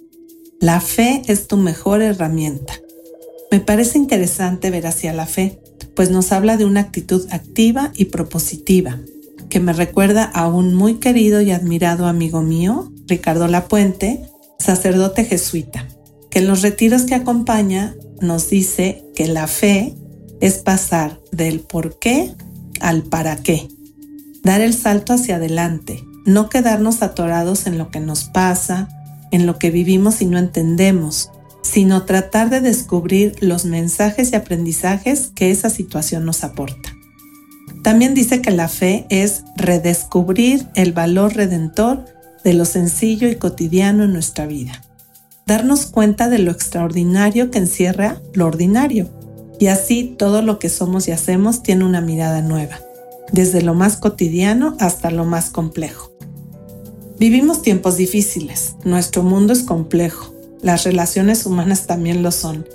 La 0.60 0.80
fe 0.80 1.22
es 1.26 1.48
tu 1.48 1.56
mejor 1.56 2.00
herramienta. 2.00 2.74
Me 3.50 3.58
parece 3.58 3.98
interesante 3.98 4.70
ver 4.70 4.86
hacia 4.86 5.12
la 5.12 5.26
fe, 5.26 5.60
pues 5.96 6.12
nos 6.12 6.30
habla 6.30 6.56
de 6.56 6.64
una 6.64 6.80
actitud 6.80 7.26
activa 7.30 7.90
y 7.96 8.06
propositiva, 8.06 9.00
que 9.48 9.58
me 9.58 9.72
recuerda 9.72 10.24
a 10.24 10.46
un 10.46 10.74
muy 10.74 11.00
querido 11.00 11.40
y 11.40 11.50
admirado 11.50 12.06
amigo 12.06 12.40
mío, 12.40 12.92
Ricardo 13.08 13.48
Lapuente, 13.48 14.30
sacerdote 14.60 15.24
jesuita, 15.24 15.88
que 16.30 16.38
en 16.38 16.46
los 16.46 16.62
retiros 16.62 17.02
que 17.02 17.16
acompaña 17.16 17.96
nos 18.20 18.50
dice 18.50 19.04
que 19.14 19.26
la 19.26 19.46
fe 19.46 19.94
es 20.40 20.58
pasar 20.58 21.20
del 21.32 21.60
por 21.60 21.98
qué 21.98 22.34
al 22.80 23.02
para 23.02 23.36
qué, 23.36 23.68
dar 24.42 24.60
el 24.60 24.74
salto 24.74 25.12
hacia 25.12 25.36
adelante, 25.36 26.04
no 26.26 26.48
quedarnos 26.48 27.02
atorados 27.02 27.66
en 27.66 27.78
lo 27.78 27.90
que 27.90 28.00
nos 28.00 28.24
pasa, 28.24 28.88
en 29.30 29.46
lo 29.46 29.58
que 29.58 29.70
vivimos 29.70 30.20
y 30.20 30.26
no 30.26 30.38
entendemos, 30.38 31.30
sino 31.62 32.04
tratar 32.04 32.50
de 32.50 32.60
descubrir 32.60 33.36
los 33.40 33.64
mensajes 33.64 34.32
y 34.32 34.36
aprendizajes 34.36 35.30
que 35.34 35.50
esa 35.50 35.70
situación 35.70 36.24
nos 36.24 36.44
aporta. 36.44 36.94
También 37.82 38.14
dice 38.14 38.40
que 38.42 38.50
la 38.50 38.68
fe 38.68 39.06
es 39.08 39.44
redescubrir 39.56 40.68
el 40.74 40.92
valor 40.92 41.34
redentor 41.34 42.04
de 42.44 42.54
lo 42.54 42.64
sencillo 42.64 43.28
y 43.28 43.36
cotidiano 43.36 44.04
en 44.04 44.12
nuestra 44.12 44.46
vida 44.46 44.82
darnos 45.46 45.86
cuenta 45.86 46.28
de 46.28 46.38
lo 46.38 46.50
extraordinario 46.50 47.50
que 47.50 47.58
encierra 47.58 48.20
lo 48.32 48.46
ordinario. 48.46 49.08
Y 49.58 49.68
así 49.68 50.14
todo 50.18 50.42
lo 50.42 50.58
que 50.58 50.68
somos 50.68 51.08
y 51.08 51.12
hacemos 51.12 51.62
tiene 51.62 51.84
una 51.84 52.00
mirada 52.00 52.42
nueva, 52.42 52.80
desde 53.32 53.62
lo 53.62 53.74
más 53.74 53.96
cotidiano 53.96 54.76
hasta 54.80 55.10
lo 55.10 55.24
más 55.24 55.50
complejo. 55.50 56.10
Vivimos 57.18 57.62
tiempos 57.62 57.96
difíciles, 57.96 58.74
nuestro 58.84 59.22
mundo 59.22 59.52
es 59.52 59.62
complejo, 59.62 60.34
las 60.62 60.84
relaciones 60.84 61.46
humanas 61.46 61.86
también 61.86 62.22
lo 62.22 62.32
son, 62.32 62.66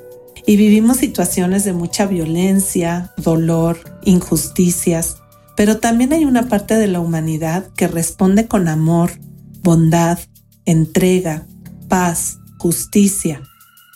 y 0.46 0.56
vivimos 0.56 0.98
situaciones 0.98 1.66
de 1.66 1.74
mucha 1.74 2.06
violencia, 2.06 3.12
dolor, 3.18 3.78
injusticias, 4.06 5.18
pero 5.58 5.80
también 5.80 6.14
hay 6.14 6.24
una 6.24 6.48
parte 6.48 6.76
de 6.76 6.88
la 6.88 7.02
humanidad 7.02 7.68
que 7.76 7.90
responde 7.90 8.48
con 8.48 8.70
amor, 8.70 9.12
bondad, 9.62 10.18
entrega, 10.64 11.46
paz, 11.90 12.39
justicia. 12.60 13.42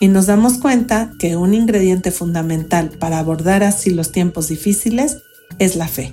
Y 0.00 0.08
nos 0.08 0.26
damos 0.26 0.58
cuenta 0.58 1.12
que 1.20 1.36
un 1.36 1.54
ingrediente 1.54 2.10
fundamental 2.10 2.90
para 2.98 3.20
abordar 3.20 3.62
así 3.62 3.90
los 3.90 4.10
tiempos 4.10 4.48
difíciles 4.48 5.18
es 5.60 5.76
la 5.76 5.86
fe. 5.86 6.12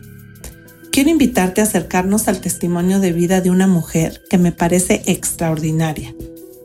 Quiero 0.92 1.10
invitarte 1.10 1.62
a 1.62 1.64
acercarnos 1.64 2.28
al 2.28 2.42
testimonio 2.42 3.00
de 3.00 3.14
vida 3.14 3.42
de 3.42 3.50
una 3.50 3.66
mujer 3.66 4.22
que 4.30 4.38
me 4.38 4.52
parece 4.52 5.02
extraordinaria, 5.06 6.14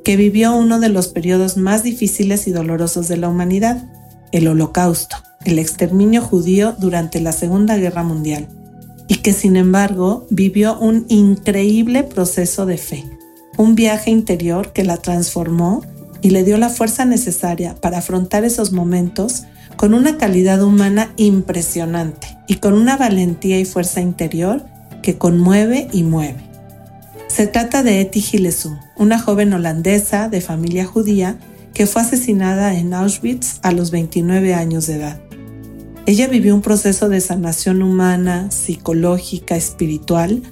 que 0.05 0.17
vivió 0.17 0.55
uno 0.55 0.81
de 0.81 0.89
los 0.89 1.09
periodos 1.09 1.57
más 1.57 1.85
difíciles 1.85 2.47
y 2.49 2.51
dolorosos 2.51 3.09
de 3.09 3.17
la 3.17 3.29
humanidad, 3.29 3.89
el 4.33 4.49
holocausto, 4.49 5.17
el 5.45 5.61
exterminio 5.61 6.21
judío 6.21 6.75
durante 6.79 7.21
la 7.21 7.31
Segunda 7.31 7.77
Guerra 7.77 8.03
Mundial, 8.03 8.49
y 9.07 9.17
que 9.17 9.33
sin 9.33 9.57
embargo 9.57 10.27
vivió 10.31 10.77
un 10.79 11.07
increíble 11.09 12.03
proceso 12.03 12.67
de 12.67 12.79
fe 12.79 13.16
un 13.57 13.75
viaje 13.75 14.11
interior 14.11 14.73
que 14.73 14.85
la 14.85 14.97
transformó 14.97 15.83
y 16.21 16.31
le 16.31 16.45
dio 16.45 16.59
la 16.59 16.69
fuerza 16.69 17.05
necesaria 17.05 17.75
para 17.75 17.99
afrontar 17.99 18.45
esos 18.45 18.73
momentos 18.73 19.45
con 19.77 19.95
una 19.95 20.17
calidad 20.17 20.63
humana 20.63 21.13
impresionante 21.17 22.39
y 22.47 22.57
con 22.57 22.75
una 22.75 22.97
valentía 22.97 23.59
y 23.59 23.65
fuerza 23.65 24.01
interior 24.01 24.65
que 25.03 25.19
conmueve 25.19 25.89
y 25.93 26.03
mueve. 26.03 26.41
Se 27.29 27.47
trata 27.47 27.83
de 27.83 28.01
Etty 28.01 28.21
Gillesum, 28.21 28.79
una 28.97 29.19
joven 29.19 29.53
holandesa 29.53 30.29
de 30.29 30.41
familia 30.41 30.87
judía 30.87 31.39
que 31.75 31.87
fue 31.87 32.03
asesinada 32.03 32.75
en 32.75 32.95
Auschwitz 32.95 33.59
a 33.63 33.73
los 33.73 33.91
29 33.91 34.55
años 34.55 34.87
de 34.87 34.95
edad. 34.95 35.21
Ella 36.07 36.29
vivió 36.29 36.55
un 36.55 36.63
proceso 36.63 37.09
de 37.09 37.21
sanación 37.21 37.83
humana, 37.83 38.51
psicológica, 38.51 39.57
espiritual, 39.57 40.43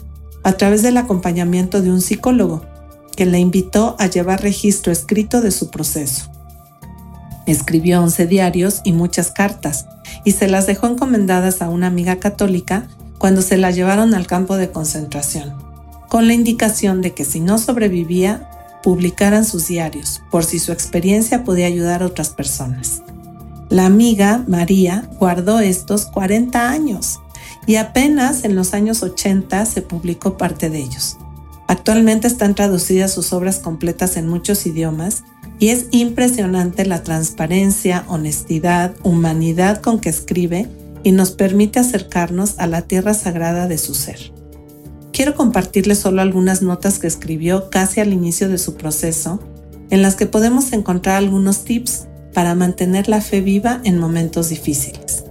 a 0.42 0.52
través 0.52 0.82
del 0.82 0.96
acompañamiento 0.98 1.80
de 1.80 1.90
un 1.90 2.02
psicólogo, 2.02 2.66
que 3.14 3.26
la 3.26 3.38
invitó 3.38 3.96
a 3.98 4.06
llevar 4.06 4.42
registro 4.42 4.92
escrito 4.92 5.40
de 5.40 5.50
su 5.50 5.70
proceso. 5.70 6.30
Escribió 7.46 8.02
11 8.02 8.26
diarios 8.26 8.80
y 8.84 8.92
muchas 8.92 9.30
cartas, 9.30 9.86
y 10.24 10.32
se 10.32 10.48
las 10.48 10.66
dejó 10.66 10.86
encomendadas 10.86 11.62
a 11.62 11.68
una 11.68 11.86
amiga 11.86 12.16
católica 12.16 12.88
cuando 13.18 13.42
se 13.42 13.56
la 13.56 13.70
llevaron 13.70 14.14
al 14.14 14.26
campo 14.26 14.56
de 14.56 14.70
concentración, 14.70 15.54
con 16.08 16.26
la 16.26 16.34
indicación 16.34 17.02
de 17.02 17.12
que 17.12 17.24
si 17.24 17.40
no 17.40 17.58
sobrevivía, 17.58 18.50
publicaran 18.82 19.44
sus 19.44 19.66
diarios, 19.66 20.22
por 20.30 20.44
si 20.44 20.58
su 20.58 20.72
experiencia 20.72 21.44
podía 21.44 21.66
ayudar 21.66 22.02
a 22.02 22.06
otras 22.06 22.30
personas. 22.30 23.02
La 23.70 23.86
amiga, 23.86 24.44
María, 24.46 25.08
guardó 25.18 25.58
estos 25.58 26.04
40 26.06 26.70
años 26.70 27.20
y 27.66 27.76
apenas 27.76 28.44
en 28.44 28.54
los 28.54 28.74
años 28.74 29.02
80 29.02 29.64
se 29.66 29.82
publicó 29.82 30.36
parte 30.36 30.68
de 30.68 30.80
ellos. 30.80 31.16
Actualmente 31.66 32.26
están 32.26 32.54
traducidas 32.54 33.12
sus 33.12 33.32
obras 33.32 33.58
completas 33.58 34.16
en 34.16 34.28
muchos 34.28 34.66
idiomas 34.66 35.24
y 35.58 35.68
es 35.68 35.86
impresionante 35.92 36.84
la 36.84 37.02
transparencia, 37.02 38.04
honestidad, 38.08 38.94
humanidad 39.02 39.80
con 39.80 40.00
que 40.00 40.08
escribe 40.08 40.68
y 41.02 41.12
nos 41.12 41.30
permite 41.30 41.78
acercarnos 41.78 42.54
a 42.58 42.66
la 42.66 42.82
tierra 42.82 43.14
sagrada 43.14 43.68
de 43.68 43.78
su 43.78 43.94
ser. 43.94 44.32
Quiero 45.12 45.36
compartirles 45.36 46.00
solo 46.00 46.22
algunas 46.22 46.60
notas 46.60 46.98
que 46.98 47.06
escribió 47.06 47.70
casi 47.70 48.00
al 48.00 48.12
inicio 48.12 48.48
de 48.48 48.58
su 48.58 48.74
proceso, 48.74 49.40
en 49.90 50.02
las 50.02 50.16
que 50.16 50.26
podemos 50.26 50.72
encontrar 50.72 51.16
algunos 51.16 51.64
tips 51.64 52.08
para 52.32 52.54
mantener 52.54 53.08
la 53.08 53.20
fe 53.20 53.40
viva 53.40 53.80
en 53.84 53.98
momentos 53.98 54.48
difíciles. 54.48 55.24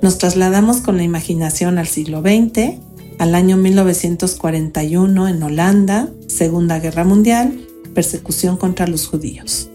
Nos 0.00 0.16
trasladamos 0.16 0.78
con 0.78 0.96
la 0.96 1.02
imaginación 1.02 1.76
al 1.76 1.88
siglo 1.88 2.22
XX, 2.22 2.80
al 3.18 3.34
año 3.34 3.56
1941 3.56 5.28
en 5.28 5.42
Holanda, 5.42 6.08
Segunda 6.26 6.78
Guerra 6.78 7.04
Mundial, 7.04 7.66
persecución 7.94 8.56
contra 8.56 8.86
los 8.86 9.06
judíos. 9.06 9.68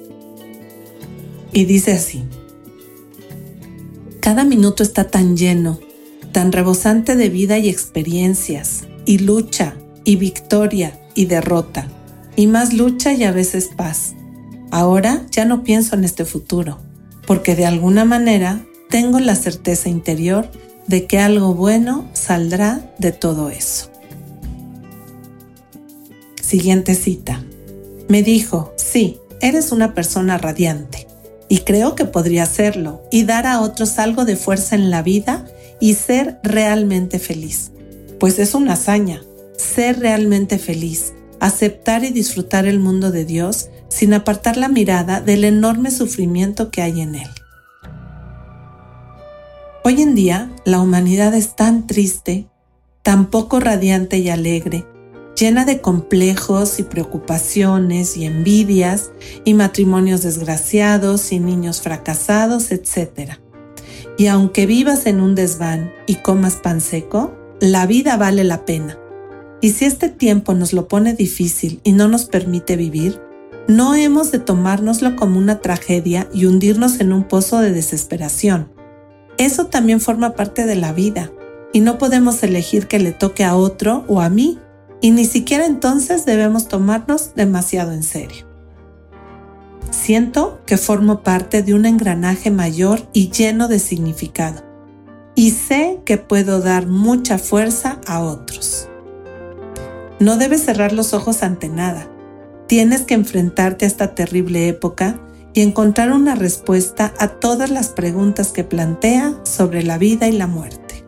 Y 1.52 1.66
dice 1.66 1.92
así, 1.92 2.24
cada 4.22 4.46
minuto 4.46 4.82
está 4.82 5.10
tan 5.10 5.36
lleno, 5.36 5.80
tan 6.32 6.52
rebosante 6.52 7.16
de 7.16 7.30
vida 7.30 7.58
y 7.58 7.70
experiencias, 7.70 8.86
y 9.06 9.20
lucha, 9.20 9.76
y 10.06 10.16
victoria, 10.16 11.00
y 11.14 11.26
derrota, 11.26 11.88
y 12.36 12.48
más 12.48 12.74
lucha 12.74 13.14
y 13.14 13.24
a 13.24 13.32
veces 13.32 13.70
paz. 13.76 14.14
Ahora 14.72 15.26
ya 15.30 15.46
no 15.46 15.64
pienso 15.64 15.96
en 15.96 16.06
este 16.06 16.26
futuro, 16.26 16.80
porque 17.28 17.56
de 17.56 17.66
alguna 17.66 18.06
manera 18.06 18.66
tengo 18.90 19.20
la 19.20 19.36
certeza 19.36 19.90
interior 19.90 20.50
de 20.88 21.06
que 21.06 21.20
algo 21.20 21.54
bueno 21.54 22.08
saldrá 22.14 22.94
de 22.98 23.12
todo 23.12 23.50
eso. 23.50 23.90
Siguiente 26.42 26.96
cita. 26.96 27.44
Me 28.10 28.22
dijo, 28.22 28.74
sí, 28.76 29.20
eres 29.42 29.72
una 29.72 29.94
persona 29.94 30.38
radiante 30.38 31.08
y 31.50 31.60
creo 31.60 31.96
que 31.96 32.06
podría 32.06 32.46
serlo 32.46 33.02
y 33.12 33.24
dar 33.24 33.48
a 33.48 33.62
otros 33.62 33.98
algo 34.00 34.26
de 34.26 34.36
fuerza 34.36 34.76
en 34.76 34.90
la 34.90 35.02
vida 35.02 35.46
y 35.80 35.96
ser 35.96 36.40
realmente 36.44 37.20
feliz 37.20 37.74
pues 38.24 38.40
es 38.40 38.56
una 38.56 38.74
hazaña, 38.74 39.22
ser 39.58 40.00
realmente 40.00 40.58
feliz, 40.58 41.12
aceptar 41.42 42.06
y 42.06 42.12
disfrutar 42.12 42.66
el 42.66 42.80
mundo 42.80 43.12
de 43.12 43.26
Dios 43.26 43.68
sin 43.90 44.14
apartar 44.14 44.56
la 44.56 44.70
mirada 44.70 45.20
del 45.20 45.44
enorme 45.44 45.92
sufrimiento 45.92 46.72
que 46.72 46.82
hay 46.82 47.02
en 47.02 47.16
él. 47.16 47.28
Hoy 49.86 50.02
en 50.02 50.16
día 50.16 50.50
la 50.64 50.80
humanidad 50.80 51.34
es 51.34 51.58
tan 51.58 51.88
triste, 51.88 52.48
tan 53.02 53.30
poco 53.30 53.60
radiante 53.60 54.18
y 54.18 54.30
alegre, 54.30 54.86
llena 55.38 55.66
de 55.66 55.82
complejos 55.82 56.80
y 56.80 56.84
preocupaciones 56.84 58.16
y 58.16 58.24
envidias 58.24 59.12
y 59.44 59.54
matrimonios 59.56 60.22
desgraciados 60.22 61.34
y 61.34 61.40
niños 61.42 61.82
fracasados, 61.82 62.72
etc. 62.72 63.32
Y 64.18 64.28
aunque 64.28 64.68
vivas 64.68 65.06
en 65.06 65.20
un 65.20 65.36
desván 65.36 65.92
y 66.08 66.16
comas 66.16 66.56
pan 66.56 66.80
seco, 66.80 67.36
la 67.60 67.86
vida 67.86 68.16
vale 68.16 68.46
la 68.46 68.64
pena. 68.64 68.98
Y 69.60 69.72
si 69.72 69.84
este 69.84 70.08
tiempo 70.08 70.54
nos 70.54 70.72
lo 70.72 70.88
pone 70.88 71.14
difícil 71.14 71.82
y 71.84 71.92
no 71.92 72.08
nos 72.08 72.24
permite 72.24 72.78
vivir, 72.78 73.22
no 73.68 73.96
hemos 73.96 74.32
de 74.32 74.40
tomárnoslo 74.40 75.18
como 75.18 75.38
una 75.38 75.60
tragedia 75.60 76.30
y 76.34 76.46
hundirnos 76.46 77.02
en 77.02 77.12
un 77.12 77.26
pozo 77.26 77.60
de 77.60 77.74
desesperación. 77.74 78.73
Eso 79.38 79.66
también 79.66 80.00
forma 80.00 80.34
parte 80.34 80.66
de 80.66 80.76
la 80.76 80.94
vida 80.94 81.32
y 81.72 81.82
no 81.82 81.98
podemos 81.98 82.42
elegir 82.44 82.88
que 82.88 83.00
le 83.00 83.12
toque 83.12 83.44
a 83.44 83.56
otro 83.56 84.06
o 84.08 84.22
a 84.22 84.30
mí 84.30 84.60
y 85.02 85.12
ni 85.12 85.26
siquiera 85.26 85.66
entonces 85.66 86.26
debemos 86.26 86.68
tomarnos 86.68 87.36
demasiado 87.36 87.92
en 87.92 88.04
serio. 88.04 88.46
Siento 89.90 90.60
que 90.66 90.78
formo 90.78 91.22
parte 91.22 91.62
de 91.64 91.74
un 91.74 91.86
engranaje 91.86 92.52
mayor 92.52 93.08
y 93.14 93.30
lleno 93.30 93.68
de 93.68 93.80
significado 93.80 94.64
y 95.36 95.52
sé 95.52 96.00
que 96.06 96.18
puedo 96.18 96.62
dar 96.62 96.88
mucha 96.88 97.38
fuerza 97.38 98.00
a 98.06 98.22
otros. 98.22 98.88
No 100.20 100.38
debes 100.38 100.64
cerrar 100.64 100.94
los 100.94 101.14
ojos 101.14 101.44
ante 101.44 101.70
nada. 101.70 102.08
Tienes 102.68 103.02
que 103.02 103.14
enfrentarte 103.14 103.86
a 103.86 103.88
esta 103.88 104.16
terrible 104.16 104.68
época 104.68 105.20
y 105.54 105.62
encontrar 105.62 106.12
una 106.12 106.36
respuesta 106.36 107.14
a 107.20 107.28
todas 107.28 107.70
las 107.70 107.90
preguntas 107.90 108.52
que 108.52 108.64
plantea 108.64 109.40
sobre 109.44 109.84
la 109.84 109.98
vida 109.98 110.28
y 110.28 110.32
la 110.32 110.48
muerte. 110.48 111.06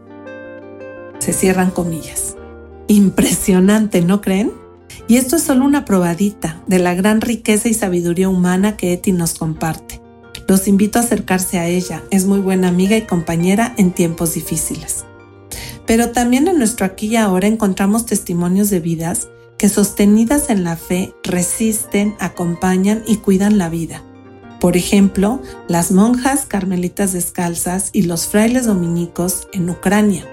Se 1.19 1.33
cierran 1.33 1.71
comillas. 1.71 2.35
Impresionante, 2.87 4.01
¿no 4.01 4.21
creen? 4.21 4.51
Y 5.07 5.17
esto 5.17 5.35
es 5.35 5.43
solo 5.43 5.65
una 5.65 5.85
probadita 5.85 6.61
de 6.67 6.79
la 6.79 6.93
gran 6.93 7.21
riqueza 7.21 7.67
y 7.69 7.73
sabiduría 7.73 8.29
humana 8.29 8.77
que 8.77 8.93
Eti 8.93 9.11
nos 9.11 9.33
comparte. 9.33 10.01
Los 10.47 10.67
invito 10.67 10.99
a 10.99 11.01
acercarse 11.01 11.57
a 11.57 11.67
ella, 11.67 12.03
es 12.11 12.25
muy 12.25 12.39
buena 12.39 12.67
amiga 12.67 12.95
y 12.95 13.01
compañera 13.01 13.73
en 13.77 13.91
tiempos 13.91 14.35
difíciles. 14.35 15.05
Pero 15.87 16.11
también 16.11 16.47
en 16.47 16.57
nuestro 16.59 16.85
aquí 16.85 17.07
y 17.07 17.15
ahora 17.15 17.47
encontramos 17.47 18.05
testimonios 18.05 18.69
de 18.69 18.79
vidas 18.79 19.27
que 19.57 19.69
sostenidas 19.69 20.49
en 20.49 20.63
la 20.63 20.75
fe 20.75 21.13
resisten, 21.23 22.15
acompañan 22.19 23.03
y 23.07 23.17
cuidan 23.17 23.57
la 23.57 23.69
vida. 23.69 24.03
Por 24.59 24.77
ejemplo, 24.77 25.41
las 25.67 25.91
monjas 25.91 26.45
carmelitas 26.45 27.13
descalzas 27.13 27.89
y 27.93 28.03
los 28.03 28.27
frailes 28.27 28.65
dominicos 28.65 29.47
en 29.53 29.69
Ucrania, 29.69 30.25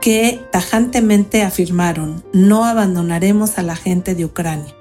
que 0.00 0.40
tajantemente 0.50 1.42
afirmaron, 1.42 2.24
no 2.32 2.64
abandonaremos 2.64 3.58
a 3.58 3.62
la 3.62 3.76
gente 3.76 4.14
de 4.14 4.24
Ucrania 4.24 4.74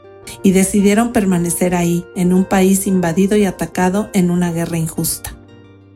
y 0.44 0.52
decidieron 0.52 1.12
permanecer 1.12 1.76
ahí, 1.76 2.06
en 2.16 2.34
un 2.34 2.46
país 2.46 2.88
invadido 2.88 3.36
y 3.36 3.46
atacado 3.46 4.10
en 4.14 4.32
una 4.32 4.52
guerra 4.52 4.78
injusta. 4.78 5.36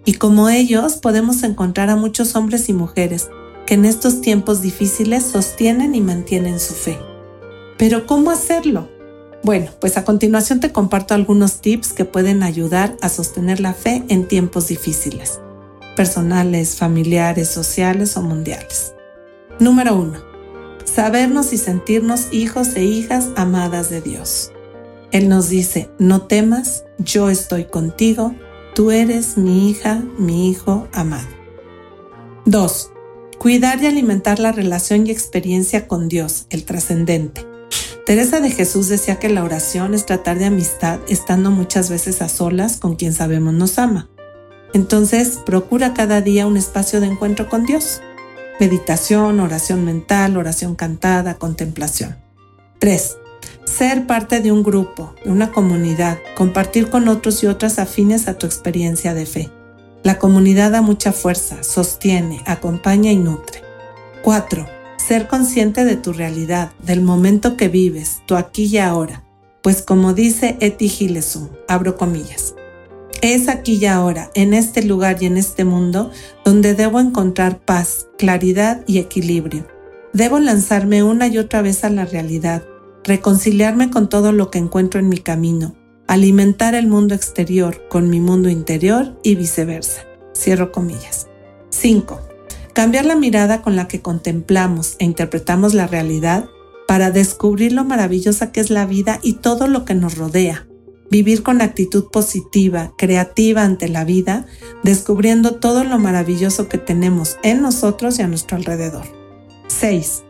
Y 0.05 0.13
como 0.15 0.49
ellos 0.49 0.97
podemos 0.97 1.43
encontrar 1.43 1.89
a 1.89 1.95
muchos 1.95 2.35
hombres 2.35 2.67
y 2.67 2.73
mujeres 2.73 3.29
que 3.65 3.75
en 3.75 3.85
estos 3.85 4.19
tiempos 4.21 4.61
difíciles 4.61 5.23
sostienen 5.23 5.95
y 5.95 6.01
mantienen 6.01 6.59
su 6.59 6.73
fe. 6.73 6.99
Pero 7.77 8.05
¿cómo 8.05 8.31
hacerlo? 8.31 8.89
Bueno, 9.43 9.71
pues 9.79 9.97
a 9.97 10.05
continuación 10.05 10.59
te 10.59 10.71
comparto 10.71 11.13
algunos 11.13 11.59
tips 11.59 11.93
que 11.93 12.05
pueden 12.05 12.43
ayudar 12.43 12.95
a 13.01 13.09
sostener 13.09 13.59
la 13.59 13.73
fe 13.73 14.03
en 14.07 14.27
tiempos 14.27 14.67
difíciles, 14.67 15.39
personales, 15.95 16.77
familiares, 16.77 17.49
sociales 17.49 18.15
o 18.15 18.21
mundiales. 18.21 18.93
Número 19.59 19.95
1 19.95 20.33
sabernos 20.93 21.53
y 21.53 21.57
sentirnos 21.57 22.27
hijos 22.31 22.75
e 22.75 22.83
hijas 22.83 23.29
amadas 23.35 23.89
de 23.89 24.01
Dios. 24.01 24.51
Él 25.11 25.29
nos 25.29 25.49
dice, 25.49 25.89
no 25.99 26.23
temas, 26.23 26.85
yo 26.97 27.29
estoy 27.29 27.65
contigo, 27.65 28.35
tú 28.75 28.91
eres 28.91 29.37
mi 29.37 29.69
hija, 29.69 30.03
mi 30.17 30.49
hijo 30.49 30.87
amado. 30.91 31.27
2. 32.45 32.91
Cuidar 33.37 33.81
y 33.81 33.87
alimentar 33.87 34.39
la 34.39 34.51
relación 34.51 35.07
y 35.07 35.11
experiencia 35.11 35.87
con 35.87 36.09
Dios, 36.09 36.45
el 36.49 36.65
trascendente. 36.65 37.45
Teresa 38.05 38.41
de 38.41 38.51
Jesús 38.51 38.89
decía 38.89 39.17
que 39.17 39.29
la 39.29 39.43
oración 39.43 39.93
es 39.93 40.05
tratar 40.05 40.37
de 40.37 40.45
amistad 40.45 40.99
estando 41.07 41.51
muchas 41.51 41.89
veces 41.89 42.21
a 42.21 42.29
solas 42.29 42.77
con 42.77 42.95
quien 42.95 43.13
sabemos 43.13 43.53
nos 43.53 43.79
ama. 43.79 44.09
Entonces, 44.73 45.39
procura 45.45 45.93
cada 45.93 46.21
día 46.21 46.47
un 46.47 46.57
espacio 46.57 46.99
de 46.99 47.07
encuentro 47.07 47.47
con 47.47 47.65
Dios 47.65 48.01
meditación, 48.59 49.39
oración 49.39 49.83
mental, 49.83 50.37
oración 50.37 50.75
cantada, 50.75 51.35
contemplación. 51.35 52.15
3. 52.79 53.17
Ser 53.65 54.07
parte 54.07 54.39
de 54.41 54.51
un 54.51 54.63
grupo, 54.63 55.13
de 55.23 55.31
una 55.31 55.51
comunidad, 55.51 56.17
compartir 56.35 56.89
con 56.89 57.07
otros 57.07 57.43
y 57.43 57.47
otras 57.47 57.79
afines 57.79 58.27
a 58.27 58.37
tu 58.37 58.45
experiencia 58.45 59.13
de 59.13 59.25
fe. 59.25 59.51
La 60.03 60.19
comunidad 60.19 60.71
da 60.71 60.81
mucha 60.81 61.13
fuerza, 61.13 61.63
sostiene, 61.63 62.41
acompaña 62.45 63.11
y 63.11 63.17
nutre. 63.17 63.61
4. 64.23 64.82
Ser 65.07 65.27
consciente 65.27 65.85
de 65.85 65.97
tu 65.97 66.13
realidad, 66.13 66.71
del 66.85 67.01
momento 67.01 67.57
que 67.57 67.67
vives, 67.67 68.21
tu 68.25 68.35
aquí 68.35 68.65
y 68.65 68.77
ahora. 68.77 69.23
Pues 69.61 69.81
como 69.81 70.13
dice 70.13 70.57
Eti 70.59 70.89
Gilesum, 70.89 71.49
abro 71.67 71.97
comillas, 71.97 72.55
es 73.21 73.47
aquí 73.47 73.75
y 73.75 73.85
ahora, 73.85 74.31
en 74.33 74.53
este 74.53 74.83
lugar 74.83 75.23
y 75.23 75.27
en 75.27 75.37
este 75.37 75.63
mundo, 75.63 76.11
donde 76.43 76.73
debo 76.73 76.99
encontrar 76.99 77.59
paz, 77.59 78.07
claridad 78.17 78.83
y 78.85 78.97
equilibrio. 78.97 79.65
Debo 80.11 80.39
lanzarme 80.39 81.03
una 81.03 81.27
y 81.27 81.37
otra 81.37 81.61
vez 81.61 81.85
a 81.85 81.89
la 81.89 82.03
realidad, 82.03 82.65
reconciliarme 83.05 83.89
con 83.89 84.09
todo 84.09 84.33
lo 84.33 84.51
que 84.51 84.59
encuentro 84.59 84.99
en 84.99 85.07
mi 85.07 85.19
camino, 85.19 85.73
alimentar 86.05 86.75
el 86.75 86.87
mundo 86.87 87.15
exterior 87.15 87.87
con 87.89 88.09
mi 88.09 88.19
mundo 88.19 88.49
interior 88.49 89.17
y 89.23 89.35
viceversa. 89.35 90.01
Cierro 90.33 90.73
comillas. 90.73 91.27
5. 91.69 92.32
Cambiar 92.73 93.05
la 93.05 93.15
mirada 93.15 93.61
con 93.61 93.75
la 93.75 93.87
que 93.87 94.01
contemplamos 94.01 94.95
e 94.99 95.05
interpretamos 95.05 95.73
la 95.73 95.87
realidad 95.87 96.49
para 96.87 97.11
descubrir 97.11 97.71
lo 97.71 97.83
maravillosa 97.83 98.51
que 98.51 98.59
es 98.59 98.69
la 98.69 98.85
vida 98.85 99.19
y 99.21 99.33
todo 99.33 99.67
lo 99.67 99.85
que 99.85 99.93
nos 99.93 100.17
rodea. 100.17 100.67
Vivir 101.11 101.43
con 101.43 101.61
actitud 101.61 102.05
positiva, 102.11 102.93
creativa 102.97 103.63
ante 103.63 103.87
la 103.87 104.03
vida, 104.03 104.47
descubriendo 104.83 105.55
todo 105.55 105.83
lo 105.83 105.99
maravilloso 105.99 106.67
que 106.67 106.79
tenemos 106.79 107.37
en 107.43 107.61
nosotros 107.61 108.17
y 108.17 108.23
a 108.23 108.27
nuestro 108.27 108.57
alrededor. 108.57 109.05
6 109.67 110.23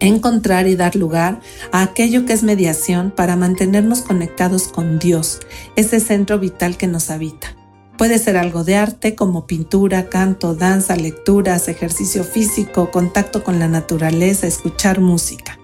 encontrar 0.00 0.68
y 0.68 0.76
dar 0.76 0.96
lugar 0.96 1.40
a 1.72 1.82
aquello 1.82 2.24
que 2.24 2.32
es 2.32 2.42
mediación 2.42 3.10
para 3.10 3.36
mantenernos 3.36 4.02
conectados 4.02 4.68
con 4.68 4.98
Dios, 4.98 5.40
ese 5.76 6.00
centro 6.00 6.38
vital 6.38 6.76
que 6.76 6.86
nos 6.86 7.10
habita. 7.10 7.57
Puede 7.98 8.20
ser 8.20 8.36
algo 8.36 8.62
de 8.62 8.76
arte 8.76 9.16
como 9.16 9.48
pintura, 9.48 10.08
canto, 10.08 10.54
danza, 10.54 10.94
lecturas, 10.94 11.66
ejercicio 11.66 12.22
físico, 12.22 12.92
contacto 12.92 13.42
con 13.42 13.58
la 13.58 13.66
naturaleza, 13.66 14.46
escuchar 14.46 15.00
música. 15.00 15.58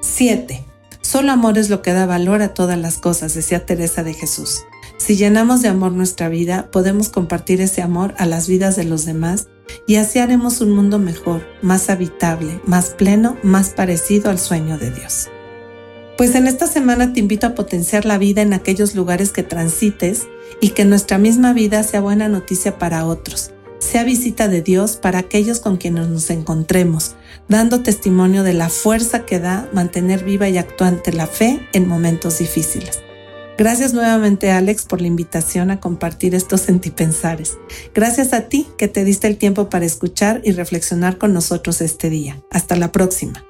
7. 0.00 0.64
Solo 1.00 1.32
amor 1.32 1.58
es 1.58 1.70
lo 1.70 1.82
que 1.82 1.92
da 1.92 2.06
valor 2.06 2.40
a 2.40 2.54
todas 2.54 2.78
las 2.78 2.98
cosas, 2.98 3.34
decía 3.34 3.66
Teresa 3.66 4.04
de 4.04 4.14
Jesús. 4.14 4.62
Si 4.96 5.16
llenamos 5.16 5.60
de 5.60 5.70
amor 5.70 5.90
nuestra 5.90 6.28
vida, 6.28 6.70
podemos 6.70 7.08
compartir 7.08 7.60
ese 7.60 7.82
amor 7.82 8.14
a 8.16 8.26
las 8.26 8.46
vidas 8.46 8.76
de 8.76 8.84
los 8.84 9.04
demás 9.04 9.48
y 9.84 9.96
así 9.96 10.20
haremos 10.20 10.60
un 10.60 10.70
mundo 10.70 11.00
mejor, 11.00 11.44
más 11.62 11.90
habitable, 11.90 12.60
más 12.64 12.90
pleno, 12.90 13.36
más 13.42 13.70
parecido 13.70 14.30
al 14.30 14.38
sueño 14.38 14.78
de 14.78 14.92
Dios. 14.92 15.31
Pues 16.22 16.36
en 16.36 16.46
esta 16.46 16.68
semana 16.68 17.12
te 17.12 17.18
invito 17.18 17.48
a 17.48 17.56
potenciar 17.56 18.04
la 18.04 18.16
vida 18.16 18.42
en 18.42 18.52
aquellos 18.52 18.94
lugares 18.94 19.32
que 19.32 19.42
transites 19.42 20.28
y 20.60 20.68
que 20.68 20.84
nuestra 20.84 21.18
misma 21.18 21.52
vida 21.52 21.82
sea 21.82 22.00
buena 22.00 22.28
noticia 22.28 22.78
para 22.78 23.06
otros, 23.06 23.50
sea 23.80 24.04
visita 24.04 24.46
de 24.46 24.62
Dios 24.62 24.94
para 24.94 25.18
aquellos 25.18 25.58
con 25.58 25.78
quienes 25.78 26.06
nos 26.06 26.30
encontremos, 26.30 27.16
dando 27.48 27.82
testimonio 27.82 28.44
de 28.44 28.54
la 28.54 28.68
fuerza 28.68 29.26
que 29.26 29.40
da 29.40 29.68
mantener 29.72 30.22
viva 30.22 30.48
y 30.48 30.58
actuante 30.58 31.12
la 31.12 31.26
fe 31.26 31.58
en 31.72 31.88
momentos 31.88 32.38
difíciles. 32.38 33.00
Gracias 33.58 33.92
nuevamente 33.92 34.52
Alex 34.52 34.84
por 34.84 35.00
la 35.00 35.08
invitación 35.08 35.72
a 35.72 35.80
compartir 35.80 36.36
estos 36.36 36.60
sentipensares. 36.60 37.58
Gracias 37.96 38.32
a 38.32 38.42
ti 38.42 38.68
que 38.78 38.86
te 38.86 39.02
diste 39.02 39.26
el 39.26 39.38
tiempo 39.38 39.68
para 39.68 39.86
escuchar 39.86 40.40
y 40.44 40.52
reflexionar 40.52 41.18
con 41.18 41.32
nosotros 41.32 41.80
este 41.80 42.10
día. 42.10 42.40
Hasta 42.52 42.76
la 42.76 42.92
próxima. 42.92 43.44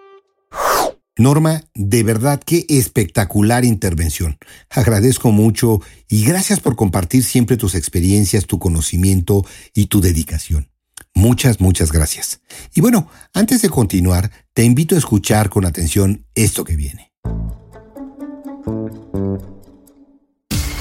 Norma, 1.16 1.62
de 1.74 2.02
verdad 2.02 2.40
qué 2.44 2.64
espectacular 2.68 3.64
intervención. 3.64 4.38
Agradezco 4.70 5.30
mucho 5.30 5.80
y 6.08 6.24
gracias 6.24 6.60
por 6.60 6.74
compartir 6.74 7.22
siempre 7.22 7.58
tus 7.58 7.74
experiencias, 7.74 8.46
tu 8.46 8.58
conocimiento 8.58 9.44
y 9.74 9.86
tu 9.86 10.00
dedicación. 10.00 10.70
Muchas, 11.14 11.60
muchas 11.60 11.92
gracias. 11.92 12.40
Y 12.74 12.80
bueno, 12.80 13.08
antes 13.34 13.60
de 13.60 13.68
continuar, 13.68 14.30
te 14.54 14.64
invito 14.64 14.94
a 14.94 14.98
escuchar 14.98 15.50
con 15.50 15.66
atención 15.66 16.24
esto 16.34 16.64
que 16.64 16.76
viene. 16.76 17.12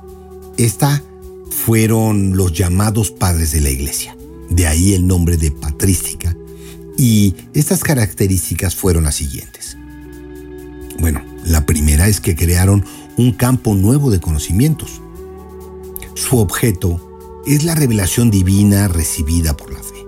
Esta 0.57 1.05
fueron 1.49 2.37
los 2.37 2.55
llamados 2.55 3.13
padres 3.13 3.53
de 3.53 3.61
la 3.61 3.71
iglesia. 3.71 4.17
De 4.51 4.67
ahí 4.67 4.95
el 4.95 5.07
nombre 5.07 5.37
de 5.37 5.53
patrística, 5.53 6.37
y 6.99 7.37
estas 7.55 7.85
características 7.85 8.75
fueron 8.75 9.05
las 9.05 9.15
siguientes. 9.15 9.79
Bueno, 10.99 11.23
la 11.45 11.67
primera 11.67 12.09
es 12.09 12.21
que 12.21 12.35
crearon 12.35 12.85
un 13.17 13.33
campo 13.33 13.75
nuevo 13.75 14.11
de 14.11 14.21
conocimientos. 14.21 15.01
Su 16.15 16.39
objeto 16.39 17.43
es 17.47 17.65
la 17.65 17.75
revelación 17.75 18.31
divina 18.31 18.89
recibida 18.89 19.57
por 19.57 19.73
la 19.73 19.83
fe. 19.83 20.07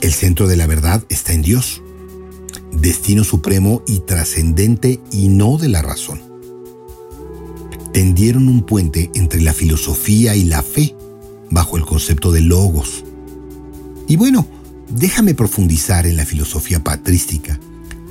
El 0.00 0.12
centro 0.12 0.46
de 0.46 0.56
la 0.56 0.66
verdad 0.66 1.04
está 1.08 1.32
en 1.32 1.42
Dios, 1.42 1.82
destino 2.72 3.24
supremo 3.24 3.82
y 3.86 4.00
trascendente 4.00 5.00
y 5.10 5.28
no 5.28 5.58
de 5.58 5.68
la 5.68 5.82
razón. 5.82 6.20
Tendieron 7.92 8.48
un 8.48 8.62
puente 8.62 9.10
entre 9.14 9.40
la 9.40 9.52
filosofía 9.52 10.34
y 10.34 10.44
la 10.44 10.62
fe 10.62 10.94
bajo 11.50 11.76
el 11.76 11.84
concepto 11.84 12.32
de 12.32 12.40
logos. 12.40 13.04
Y 14.08 14.16
bueno, 14.16 14.46
déjame 14.90 15.34
profundizar 15.34 16.06
en 16.06 16.16
la 16.16 16.24
filosofía 16.24 16.82
patrística, 16.82 17.60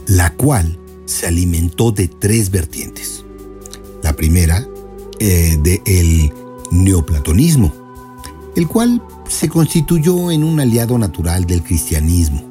la 0.08 0.34
cual 0.34 0.78
se 1.06 1.28
alimentó 1.28 1.92
de 1.92 2.08
tres 2.08 2.52
vertientes. 2.52 3.21
La 4.04 4.16
primera, 4.16 4.66
eh, 5.20 5.58
de 5.62 5.82
el 5.86 6.34
neoplatonismo, 6.72 7.74
el 8.56 8.68
cual 8.68 9.02
se 9.28 9.50
constituyó 9.50 10.32
en 10.32 10.44
un 10.44 10.60
aliado 10.60 10.98
natural 10.98 11.46
del 11.46 11.64
cristianismo, 11.64 12.44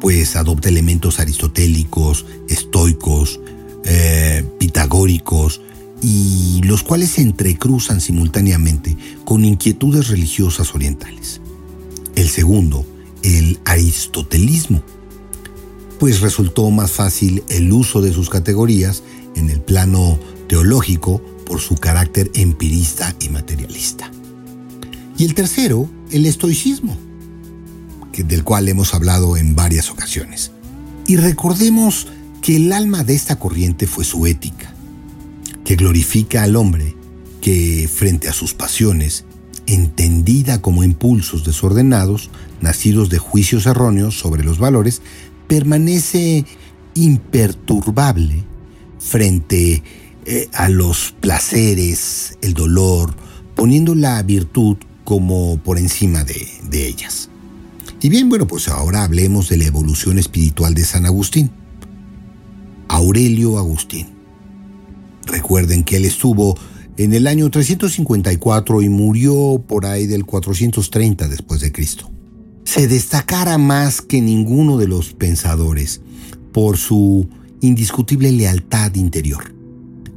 pues 0.00 0.36
adopta 0.36 0.68
elementos 0.68 1.18
aristotélicos, 1.18 2.26
estoicos, 2.48 3.40
eh, 3.84 4.44
pitagóricos, 4.58 5.60
y 6.02 6.60
los 6.64 6.82
cuales 6.82 7.12
se 7.12 7.22
entrecruzan 7.22 8.02
simultáneamente 8.02 8.94
con 9.24 9.42
inquietudes 9.42 10.08
religiosas 10.08 10.74
orientales. 10.74 11.40
El 12.14 12.28
segundo, 12.28 12.84
el 13.22 13.58
aristotelismo, 13.64 14.82
pues 15.98 16.20
resultó 16.20 16.70
más 16.70 16.92
fácil 16.92 17.42
el 17.48 17.72
uso 17.72 18.02
de 18.02 18.12
sus 18.12 18.28
categorías 18.28 19.02
en 19.34 19.48
el 19.48 19.62
plano 19.62 20.18
teológico 20.46 21.20
por 21.46 21.60
su 21.60 21.76
carácter 21.76 22.30
empirista 22.34 23.14
y 23.20 23.28
materialista. 23.28 24.10
Y 25.16 25.24
el 25.24 25.34
tercero, 25.34 25.88
el 26.10 26.26
estoicismo, 26.26 26.96
del 28.16 28.44
cual 28.44 28.68
hemos 28.68 28.94
hablado 28.94 29.36
en 29.36 29.54
varias 29.54 29.90
ocasiones. 29.90 30.52
Y 31.06 31.16
recordemos 31.16 32.08
que 32.42 32.56
el 32.56 32.72
alma 32.72 33.04
de 33.04 33.14
esta 33.14 33.38
corriente 33.38 33.86
fue 33.86 34.04
su 34.04 34.26
ética, 34.26 34.74
que 35.64 35.76
glorifica 35.76 36.42
al 36.42 36.56
hombre 36.56 36.94
que, 37.40 37.88
frente 37.92 38.28
a 38.28 38.32
sus 38.32 38.54
pasiones, 38.54 39.24
entendida 39.66 40.60
como 40.60 40.84
impulsos 40.84 41.44
desordenados, 41.44 42.30
nacidos 42.60 43.08
de 43.08 43.18
juicios 43.18 43.66
erróneos 43.66 44.18
sobre 44.18 44.44
los 44.44 44.58
valores, 44.58 45.02
permanece 45.46 46.44
imperturbable 46.94 48.44
frente 48.98 49.82
eh, 50.26 50.48
a 50.52 50.68
los 50.68 51.14
placeres, 51.20 52.38
el 52.40 52.54
dolor, 52.54 53.14
poniendo 53.54 53.94
la 53.94 54.22
virtud 54.22 54.76
como 55.04 55.58
por 55.58 55.78
encima 55.78 56.24
de, 56.24 56.48
ellas. 56.72 57.28
Y 58.00 58.08
bien, 58.08 58.28
bueno, 58.28 58.46
pues 58.46 58.68
ahora 58.68 59.04
hablemos 59.04 59.48
de 59.48 59.58
la 59.58 59.66
evolución 59.66 60.18
espiritual 60.18 60.74
de 60.74 60.84
San 60.84 61.06
Agustín. 61.06 61.50
Aurelio 62.88 63.58
Agustín. 63.58 64.08
Recuerden 65.26 65.84
que 65.84 65.96
él 65.96 66.04
estuvo 66.04 66.56
en 66.96 67.12
el 67.12 67.26
año 67.26 67.50
354 67.50 68.82
y 68.82 68.88
murió 68.88 69.62
por 69.66 69.86
ahí 69.86 70.06
del 70.06 70.24
430 70.24 71.28
después 71.28 71.60
de 71.60 71.72
Cristo. 71.72 72.10
Se 72.64 72.88
destacara 72.88 73.58
más 73.58 74.00
que 74.00 74.20
ninguno 74.20 74.78
de 74.78 74.88
los 74.88 75.12
pensadores 75.12 76.00
por 76.52 76.76
su 76.76 77.28
indiscutible 77.60 78.32
lealtad 78.32 78.94
interior. 78.94 79.54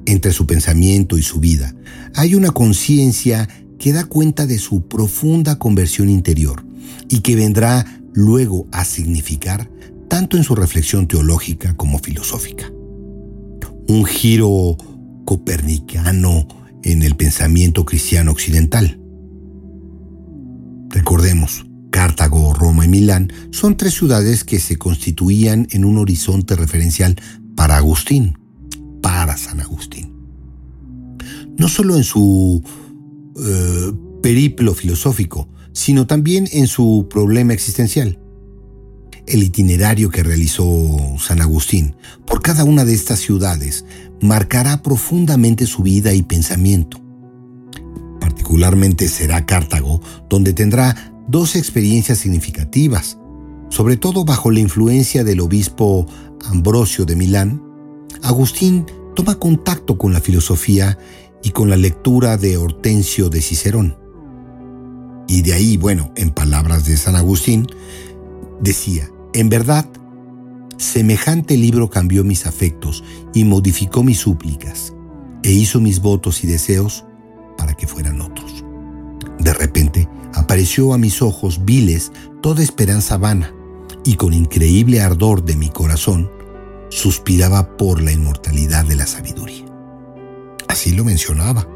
Entre 0.07 0.31
su 0.31 0.47
pensamiento 0.47 1.17
y 1.17 1.21
su 1.21 1.41
vida 1.41 1.75
hay 2.15 2.33
una 2.33 2.51
conciencia 2.51 3.49
que 3.77 3.91
da 3.91 4.05
cuenta 4.05 4.47
de 4.47 4.57
su 4.57 4.87
profunda 4.87 5.59
conversión 5.59 6.07
interior 6.07 6.65
y 7.09 7.19
que 7.19 7.35
vendrá 7.35 7.85
luego 8.13 8.67
a 8.71 8.85
significar 8.85 9.69
tanto 10.07 10.37
en 10.37 10.45
su 10.45 10.55
reflexión 10.55 11.09
teológica 11.09 11.75
como 11.75 11.99
filosófica. 11.99 12.71
Un 13.89 14.05
giro 14.05 14.77
copernicano 15.25 16.47
en 16.83 17.03
el 17.03 17.17
pensamiento 17.17 17.83
cristiano 17.83 18.31
occidental. 18.31 19.01
Recordemos, 20.89 21.65
Cartago, 21.91 22.53
Roma 22.53 22.85
y 22.85 22.87
Milán 22.87 23.33
son 23.51 23.75
tres 23.75 23.95
ciudades 23.95 24.45
que 24.45 24.59
se 24.59 24.77
constituían 24.77 25.67
en 25.71 25.83
un 25.83 25.97
horizonte 25.97 26.55
referencial 26.55 27.17
para 27.57 27.75
Agustín, 27.75 28.37
para 29.07 29.37
San 29.37 29.61
Agustín. 29.61 30.11
No 31.57 31.69
solo 31.69 31.95
en 31.95 32.03
su 32.03 32.61
eh, 33.41 33.93
periplo 34.21 34.73
filosófico, 34.73 35.47
sino 35.71 36.05
también 36.07 36.49
en 36.51 36.67
su 36.67 37.07
problema 37.09 37.53
existencial. 37.53 38.19
El 39.25 39.43
itinerario 39.43 40.09
que 40.09 40.23
realizó 40.23 41.15
San 41.19 41.39
Agustín 41.41 41.95
por 42.25 42.41
cada 42.41 42.65
una 42.65 42.83
de 42.83 42.93
estas 42.93 43.19
ciudades 43.19 43.85
marcará 44.21 44.83
profundamente 44.83 45.67
su 45.67 45.83
vida 45.83 46.13
y 46.13 46.23
pensamiento. 46.23 46.99
Particularmente 48.19 49.07
será 49.07 49.45
Cartago, 49.45 50.01
donde 50.29 50.51
tendrá 50.51 51.13
dos 51.29 51.55
experiencias 51.55 52.17
significativas, 52.17 53.17
sobre 53.69 53.95
todo 53.95 54.25
bajo 54.25 54.51
la 54.51 54.59
influencia 54.59 55.23
del 55.23 55.39
obispo 55.39 56.05
Ambrosio 56.43 57.05
de 57.05 57.15
Milán. 57.15 57.63
Agustín 58.21 58.85
toma 59.17 59.39
contacto 59.39 59.97
con 59.97 60.13
la 60.13 60.21
filosofía 60.21 60.99
y 61.41 61.49
con 61.49 61.71
la 61.71 61.75
lectura 61.75 62.38
de 62.38 62.56
Hortensio 62.56 63.32
de 63.32 63.41
Cicerón. 63.41 63.97
Y 65.27 65.41
de 65.41 65.53
ahí, 65.53 65.75
bueno, 65.75 66.12
en 66.15 66.30
palabras 66.30 66.86
de 66.86 66.97
San 66.97 67.15
Agustín, 67.15 67.65
decía, 68.62 69.10
en 69.34 69.49
verdad, 69.49 69.89
Semejante 70.77 71.58
libro 71.58 71.89
cambió 71.89 72.23
mis 72.23 72.45
afectos 72.45 73.03
y 73.34 73.43
modificó 73.43 74.03
mis 74.03 74.19
súplicas, 74.19 74.93
e 75.41 75.51
hizo 75.51 75.80
mis 75.80 75.99
votos 75.99 76.43
y 76.43 76.47
deseos 76.47 77.03
para 77.58 77.73
que 77.73 77.88
fueran 77.88 78.21
otros. 78.21 78.63
De 79.39 79.51
repente 79.56 80.08
apareció 80.36 80.93
a 80.93 80.99
mis 80.99 81.23
ojos 81.23 81.65
viles 81.65 82.12
toda 82.43 82.62
esperanza 82.62 83.17
vana, 83.17 83.51
y 84.06 84.13
con 84.13 84.32
increíble 84.34 85.01
ardor 85.01 85.43
de 85.43 85.56
mi 85.56 85.69
corazón 85.69 86.37
suspiraba 86.89 87.78
por 87.78 88.02
la 88.02 88.12
inmortalidad 88.12 88.86
de 88.86 88.95
la 88.95 89.08
sabiduría. 89.08 89.65
Así 90.67 90.93
lo 90.93 91.04
mencionaba. 91.04 91.67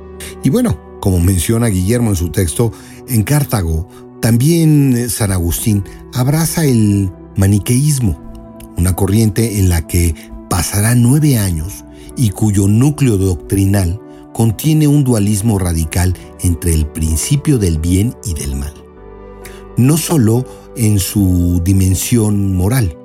Y 0.43 0.49
bueno, 0.49 0.79
como 0.99 1.19
menciona 1.19 1.67
Guillermo 1.67 2.11
en 2.11 2.15
su 2.15 2.29
texto, 2.29 2.71
en 3.07 3.23
Cartago, 3.23 3.87
también 4.21 5.09
San 5.09 5.31
Agustín 5.31 5.83
abraza 6.13 6.65
el 6.65 7.11
maniqueísmo, 7.35 8.19
una 8.77 8.95
corriente 8.95 9.59
en 9.59 9.69
la 9.69 9.87
que 9.87 10.15
pasará 10.49 10.95
nueve 10.95 11.37
años 11.37 11.85
y 12.15 12.29
cuyo 12.29 12.67
núcleo 12.67 13.17
doctrinal 13.17 13.99
contiene 14.33 14.87
un 14.87 15.03
dualismo 15.03 15.59
radical 15.59 16.15
entre 16.41 16.73
el 16.73 16.85
principio 16.85 17.57
del 17.57 17.79
bien 17.79 18.15
y 18.23 18.33
del 18.33 18.55
mal. 18.55 18.73
No 19.77 19.97
solo 19.97 20.45
en 20.75 20.99
su 20.99 21.61
dimensión 21.63 22.55
moral, 22.55 22.97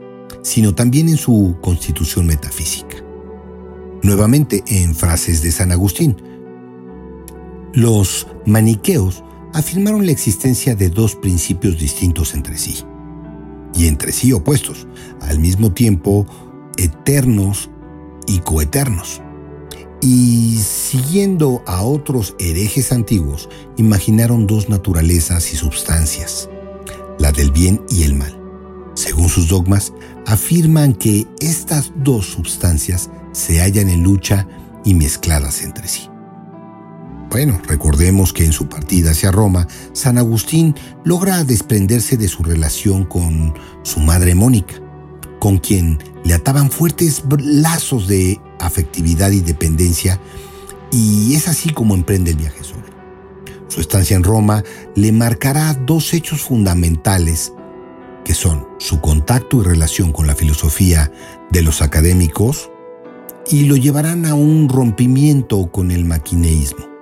sino 0.47 0.77
también 0.77 1.09
en 1.09 1.17
su 1.17 1.57
constitución 1.61 2.25
metafísica. 2.25 2.99
Nuevamente 4.05 4.63
en 4.69 4.95
frases 4.95 5.43
de 5.43 5.51
San 5.51 5.73
Agustín, 5.73 6.17
los 7.73 8.29
maniqueos 8.47 9.25
afirmaron 9.53 10.07
la 10.07 10.13
existencia 10.13 10.77
de 10.77 10.89
dos 10.89 11.17
principios 11.17 11.77
distintos 11.81 12.33
entre 12.33 12.59
sí 12.59 12.85
y 13.75 13.89
entre 13.89 14.13
sí 14.13 14.33
opuestos, 14.33 14.87
al 15.21 15.41
mismo 15.41 15.73
tiempo 15.73 16.29
eternos 16.77 17.69
y 18.29 18.39
coeternos. 18.39 19.21
Y 20.01 20.59
siguiendo 20.59 21.65
a 21.67 21.83
otros 21.83 22.37
herejes 22.39 22.93
antiguos, 22.93 23.49
imaginaron 23.77 24.47
dos 24.47 24.69
naturalezas 24.69 25.53
y 25.53 25.57
substancias, 25.57 26.49
la 27.19 27.33
del 27.33 27.51
bien 27.51 27.83
y 27.91 28.05
el 28.05 28.15
mal. 28.15 28.41
Según 28.95 29.29
sus 29.29 29.49
dogmas, 29.49 29.93
afirman 30.27 30.93
que 30.93 31.27
estas 31.41 31.93
dos 31.97 32.27
substancias 32.27 33.11
se 33.33 33.61
hallan 33.61 33.89
en 33.89 34.03
lucha 34.03 34.47
y 34.85 34.95
mezcladas 34.95 35.63
entre 35.63 35.89
sí. 35.89 36.09
Bueno, 37.31 37.61
recordemos 37.67 38.33
que 38.33 38.45
en 38.45 38.53
su 38.53 38.69
partida 38.69 39.11
hacia 39.11 39.31
Roma, 39.31 39.67
San 39.93 40.17
Agustín 40.17 40.75
logra 41.05 41.45
desprenderse 41.45 42.17
de 42.17 42.29
su 42.29 42.43
relación 42.43 43.05
con 43.05 43.55
su 43.83 44.01
madre 44.01 44.35
Mónica, 44.35 44.75
con 45.39 45.59
quien 45.59 45.99
le 46.25 46.35
ataban 46.35 46.71
fuertes 46.71 47.25
lazos 47.39 48.07
de 48.07 48.41
afectividad 48.59 49.33
y 49.33 49.41
dependencia, 49.41 50.21
y 50.93 51.35
es 51.35 51.49
así 51.49 51.71
como 51.71 51.95
emprende 51.95 52.31
el 52.31 52.37
viaje 52.37 52.63
solo. 52.63 52.85
Su 53.69 53.81
estancia 53.81 54.17
en 54.17 54.23
Roma 54.23 54.63
le 54.95 55.13
marcará 55.13 55.75
dos 55.75 56.15
hechos 56.15 56.43
fundamentales, 56.43 57.53
que 58.27 58.35
son 58.35 58.67
su 58.79 59.01
contacto 59.01 59.63
y 59.63 59.65
relación 59.65 60.13
con 60.13 60.27
la 60.27 60.35
filosofía 60.35 61.11
de 61.51 61.63
los 61.63 61.81
académicos, 61.81 62.71
y 63.49 63.65
lo 63.65 63.77
llevarán 63.77 64.27
a 64.27 64.35
un 64.35 64.69
rompimiento 64.69 65.71
con 65.71 65.93
el 65.93 66.05
maquineísmo 66.05 66.97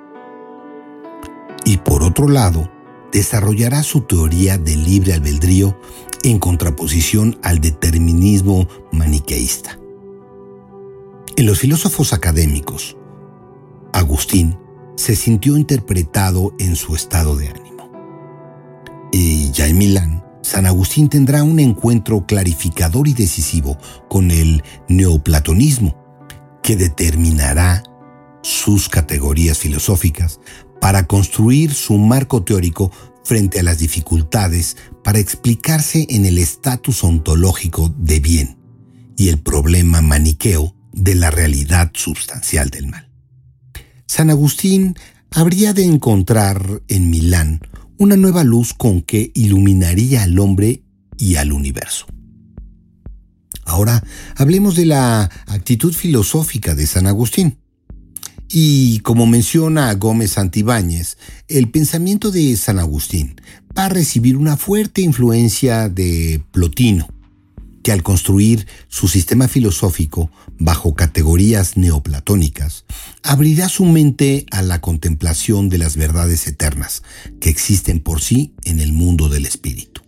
y 1.65 1.79
por 1.79 2.03
otro 2.03 2.29
lado, 2.29 2.71
desarrollará 3.13 3.83
su 3.83 4.03
teoría 4.03 4.59
del 4.59 4.85
libre 4.85 5.15
albedrío 5.15 5.79
en 6.23 6.39
contraposición 6.39 7.39
al 7.43 7.61
determinismo 7.61 8.69
maniqueísta. 8.93 9.79
En 11.37 11.47
los 11.47 11.59
filósofos 11.59 12.13
académicos, 12.13 12.97
Agustín 13.93 14.59
se 14.97 15.17
sintió 15.17 15.57
interpretado 15.57 16.55
en 16.59 16.77
su 16.77 16.95
estado 16.95 17.37
de 17.37 17.49
ánimo. 17.49 17.91
Y 19.13 19.51
ya 19.53 19.67
en 19.67 19.79
Milán, 19.79 20.24
San 20.45 20.67
Agustín 20.67 21.09
tendrá 21.09 21.43
un 21.43 21.59
encuentro 21.59 22.27
clarificador 22.27 23.09
y 23.09 23.15
decisivo 23.15 23.79
con 24.11 24.31
el 24.31 24.63
neoplatonismo, 24.91 25.97
que 26.63 26.77
determinará 26.77 27.83
sus 28.43 28.91
categorías 28.91 29.57
filosóficas 29.57 30.41
para 30.83 31.07
construir 31.07 31.73
su 31.73 31.97
marco 31.97 32.43
teórico 32.43 32.93
frente 33.25 33.61
a 33.61 33.63
las 33.63 33.79
dificultades 33.79 34.77
para 35.03 35.19
explicarse 35.19 36.07
en 36.11 36.27
el 36.27 36.37
estatus 36.37 37.05
ontológico 37.05 37.95
de 37.97 38.21
bien 38.21 38.59
y 39.17 39.31
el 39.31 39.39
problema 39.39 40.03
maniqueo 40.03 40.77
de 40.93 41.15
la 41.15 41.31
realidad 41.31 41.91
substancial 41.95 42.69
del 42.69 42.89
mal. 42.89 43.09
San 44.07 44.29
Agustín 44.29 44.95
habría 45.31 45.73
de 45.73 45.85
encontrar 45.85 46.83
en 46.89 47.09
Milán 47.09 47.63
una 48.05 48.17
nueva 48.19 48.45
luz 48.45 48.75
con 48.75 49.01
que 49.01 49.33
iluminaría 49.35 50.25
al 50.25 50.39
hombre 50.39 50.83
y 51.17 51.37
al 51.37 51.53
universo. 51.53 52.07
Ahora 53.65 54.05
hablemos 54.37 54.77
de 54.77 54.85
la 54.85 55.31
actitud 55.47 55.95
filosófica 55.95 56.75
de 56.75 56.87
San 56.87 57.07
Agustín. 57.07 57.57
Y 58.51 58.99
como 59.01 59.27
menciona 59.27 59.93
Gómez 59.95 60.33
Santibáñez, 60.33 61.17
el 61.49 61.71
pensamiento 61.71 62.31
de 62.31 62.55
San 62.59 62.79
Agustín 62.79 63.37
va 63.77 63.87
a 63.87 63.89
recibir 63.89 64.37
una 64.37 64.59
fuerte 64.59 65.01
influencia 65.01 65.89
de 65.89 66.43
Plotino, 66.53 67.09
que 67.83 67.91
al 67.91 68.03
construir 68.03 68.67
su 68.89 69.09
sistema 69.09 69.49
filosófico 69.49 70.31
bajo 70.59 70.95
categorías 70.95 71.79
neoplatónicas, 71.79 72.85
abrirá 73.25 73.71
su 73.71 73.87
mente 73.87 74.45
a 74.51 74.61
la 74.61 74.83
contemplación 74.83 75.71
de 75.71 75.79
las 75.79 75.97
verdades 75.97 76.47
eternas 76.47 77.03
que 77.41 77.49
existen 77.49 77.99
por 77.99 78.21
sí 78.21 78.55
en 78.65 78.81
el 78.81 78.93
mundo 78.93 79.31
del 79.31 79.47
espíritu. 79.47 80.03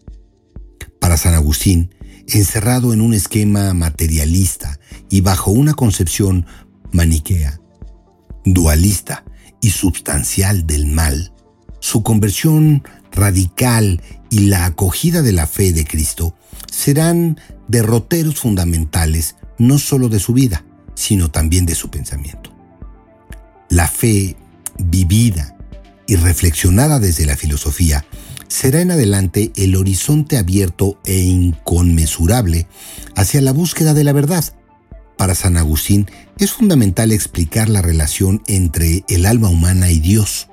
Para 1.01 1.17
San 1.17 1.33
Agustín, 1.33 1.95
encerrado 2.29 2.93
en 2.93 3.01
un 3.01 3.15
esquema 3.15 3.73
materialista 3.73 4.79
y 5.09 5.23
bajo 5.23 5.51
una 5.51 5.73
concepción 5.73 6.45
maniquea, 6.93 7.59
dualista 8.45 9.25
y 9.63 9.71
substancial 9.71 10.67
del 10.67 10.87
mal, 10.87 11.33
su 11.81 12.03
conversión 12.03 12.85
radical 13.13 14.03
y 14.31 14.41
la 14.41 14.67
acogida 14.67 15.23
de 15.23 15.33
la 15.33 15.47
fe 15.47 15.73
de 15.73 15.87
Cristo 15.87 16.37
serán 16.71 17.41
derroteros 17.67 18.41
fundamentales 18.41 19.37
no 19.59 19.79
solo 19.79 20.11
de 20.11 20.21
su 20.21 20.35
vida, 20.35 20.67
sino 20.95 21.31
también 21.31 21.65
de 21.65 21.75
su 21.75 21.91
pensamiento. 21.91 22.56
La 23.69 23.89
fe 23.89 24.37
vivida 24.79 25.57
y 26.07 26.17
reflexionada 26.17 26.99
desde 26.99 27.27
la 27.27 27.37
filosofía 27.37 28.05
será 28.49 28.81
en 28.81 28.93
adelante 28.93 29.53
el 29.57 29.75
horizonte 29.77 30.37
abierto 30.37 31.01
e 31.05 31.19
inconmensurable 31.19 32.69
hacia 33.17 33.41
la 33.41 33.53
búsqueda 33.53 33.93
de 33.95 34.05
la 34.05 34.13
verdad. 34.13 34.45
Para 35.19 35.35
San 35.35 35.57
Agustín 35.57 36.07
es 36.39 36.53
fundamental 36.53 37.11
explicar 37.11 37.69
la 37.69 37.83
relación 37.83 38.43
entre 38.47 39.05
el 39.09 39.27
alma 39.27 39.49
humana 39.49 39.91
y 39.91 39.99
Dios. 39.99 40.49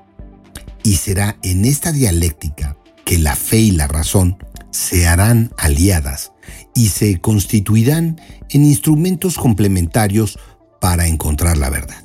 Y 0.84 0.96
será 0.96 1.38
en 1.44 1.66
esta 1.66 1.92
dialéctica 1.92 2.78
que 3.06 3.18
la 3.18 3.36
fe 3.36 3.60
y 3.60 3.72
la 3.72 3.88
razón 3.88 4.38
se 4.72 5.08
harán 5.08 5.52
aliadas 5.58 6.32
y 6.74 6.88
se 6.88 7.20
constituirán 7.20 8.20
en 8.50 8.66
instrumentos 8.66 9.38
complementarios 9.38 10.40
para 10.82 11.08
encontrar 11.08 11.58
la 11.58 11.70
verdad. 11.70 12.04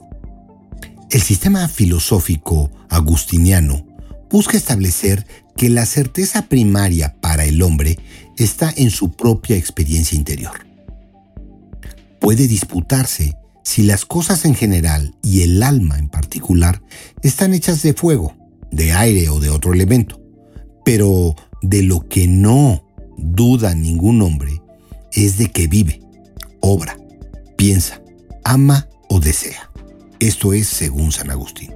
El 1.11 1.23
sistema 1.23 1.69
filosófico 1.69 2.71
agustiniano 2.91 3.87
busca 4.31 4.59
establecer 4.59 5.27
que 5.57 5.71
la 5.71 5.87
certeza 5.87 6.49
primaria 6.49 7.17
para 7.23 7.47
el 7.47 7.63
hombre 7.63 7.99
está 8.37 8.71
en 8.77 8.91
su 8.91 9.13
propia 9.13 9.57
experiencia 9.57 10.17
interior. 10.17 10.67
Puede 12.21 12.47
disputarse 12.47 13.35
si 13.65 13.85
las 13.85 14.05
cosas 14.05 14.45
en 14.45 14.55
general 14.55 15.15
y 15.23 15.43
el 15.43 15.63
alma 15.63 15.99
en 15.99 16.11
particular 16.11 16.83
están 17.23 17.55
hechas 17.55 17.83
de 17.83 17.95
fuego, 17.95 18.37
de 18.71 18.93
aire 18.93 19.31
o 19.31 19.41
de 19.41 19.49
otro 19.49 19.73
elemento, 19.73 20.21
pero 20.85 21.35
de 21.63 21.83
lo 21.83 22.07
que 22.07 22.29
no 22.29 22.85
duda 23.17 23.75
ningún 23.75 24.21
hombre 24.21 24.61
es 25.13 25.39
de 25.39 25.51
que 25.51 25.69
vive, 25.69 26.03
obra, 26.61 26.99
piensa, 27.57 28.03
ama 28.45 28.89
o 29.09 29.21
desea. 29.21 29.68
Esto 30.21 30.53
es 30.53 30.67
según 30.67 31.13
San 31.13 31.31
Agustín. 31.31 31.71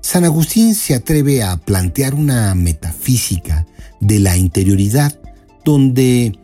San 0.00 0.24
Agustín 0.24 0.74
se 0.74 0.94
atreve 0.94 1.42
a 1.42 1.56
plantear 1.56 2.14
una 2.14 2.54
metafísica 2.54 3.66
de 4.00 4.18
la 4.20 4.36
interioridad 4.36 5.18
donde, 5.64 6.38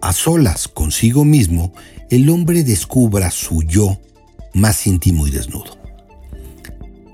a 0.00 0.12
solas 0.12 0.68
consigo 0.68 1.24
mismo, 1.24 1.72
el 2.10 2.28
hombre 2.30 2.64
descubra 2.64 3.30
su 3.30 3.62
yo 3.62 4.00
más 4.54 4.86
íntimo 4.86 5.26
y 5.26 5.30
desnudo. 5.30 5.78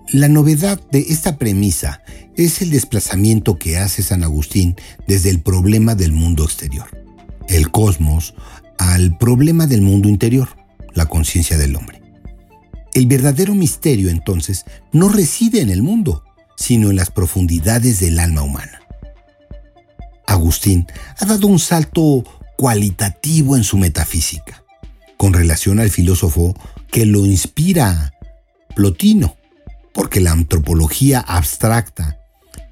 La 0.09 0.29
novedad 0.29 0.81
de 0.91 1.01
esta 1.01 1.37
premisa 1.37 2.03
es 2.37 2.63
el 2.63 2.71
desplazamiento 2.71 3.59
que 3.59 3.79
hace 3.79 4.03
San 4.03 4.23
Agustín 4.23 4.77
desde 5.07 5.31
el 5.31 5.41
problema 5.41 5.95
del 5.95 6.13
mundo 6.13 6.45
exterior, 6.45 6.87
el 7.49 7.71
cosmos, 7.71 8.35
al 8.79 9.17
problema 9.19 9.67
del 9.67 9.83
mundo 9.83 10.09
interior, 10.09 10.49
la 10.95 11.07
conciencia 11.07 11.59
del 11.59 11.77
hombre. 11.77 12.06
El 12.97 13.07
verdadero 13.09 13.55
misterio 13.55 14.09
entonces 14.09 14.65
no 14.91 15.11
reside 15.11 15.61
en 15.61 15.69
el 15.69 15.83
mundo, 15.83 16.25
sino 16.57 16.89
en 16.89 16.97
las 16.97 17.11
profundidades 17.11 18.01
del 18.01 18.19
alma 18.19 18.41
humana. 18.41 18.81
Agustín 20.27 20.87
ha 21.19 21.27
dado 21.27 21.47
un 21.47 21.59
salto 21.59 22.25
cualitativo 22.57 23.55
en 23.55 23.65
su 23.65 23.77
metafísica, 23.77 24.65
con 25.19 25.35
relación 25.35 25.79
al 25.79 25.91
filósofo 25.91 26.55
que 26.91 27.05
lo 27.05 27.27
inspira, 27.27 28.15
Plotino, 28.75 29.37
porque 29.93 30.21
la 30.21 30.33
antropología 30.33 31.21
abstracta 31.21 32.19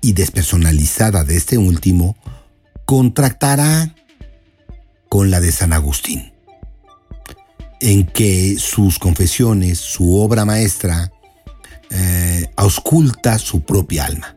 y 0.00 0.14
despersonalizada 0.14 1.24
de 1.24 1.36
este 1.36 1.58
último 1.58 2.16
contractará 2.86 3.94
con 5.10 5.30
la 5.30 5.40
de 5.40 5.52
San 5.52 5.74
Agustín, 5.74 6.32
en 7.80 8.06
que 8.06 8.56
sus 8.58 8.98
confesiones, 8.98 9.78
su 9.78 10.16
obra 10.16 10.44
maestra, 10.44 11.12
eh, 11.90 12.46
ausculta 12.56 13.38
su 13.38 13.60
propia 13.60 14.06
alma, 14.06 14.34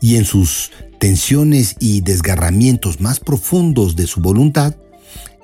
y 0.00 0.16
en 0.16 0.24
sus 0.24 0.72
tensiones 0.98 1.76
y 1.78 2.00
desgarramientos 2.00 3.00
más 3.00 3.20
profundos 3.20 3.96
de 3.96 4.06
su 4.06 4.20
voluntad, 4.20 4.74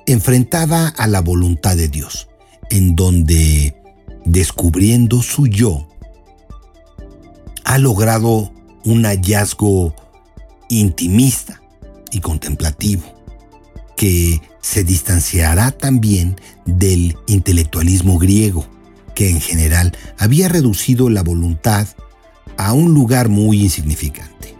enfrentada 0.05 0.87
a 0.89 1.07
la 1.07 1.21
voluntad 1.21 1.75
de 1.77 1.87
Dios, 1.87 2.27
en 2.69 2.95
donde, 2.95 3.75
descubriendo 4.25 5.21
su 5.21 5.47
yo, 5.47 5.87
ha 7.63 7.77
logrado 7.77 8.51
un 8.83 9.03
hallazgo 9.03 9.95
intimista 10.69 11.61
y 12.11 12.19
contemplativo 12.19 13.03
que 13.95 14.41
se 14.61 14.83
distanciará 14.83 15.71
también 15.71 16.39
del 16.65 17.17
intelectualismo 17.27 18.17
griego, 18.17 18.65
que 19.15 19.29
en 19.29 19.41
general 19.41 19.97
había 20.17 20.47
reducido 20.47 21.09
la 21.09 21.23
voluntad 21.23 21.87
a 22.57 22.73
un 22.73 22.93
lugar 22.93 23.29
muy 23.29 23.61
insignificante. 23.61 24.55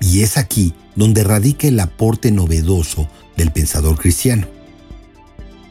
Y 0.00 0.22
es 0.22 0.36
aquí 0.36 0.74
donde 0.96 1.24
radica 1.24 1.68
el 1.68 1.78
aporte 1.80 2.30
novedoso 2.30 3.08
del 3.36 3.52
pensador 3.52 3.98
cristiano, 3.98 4.46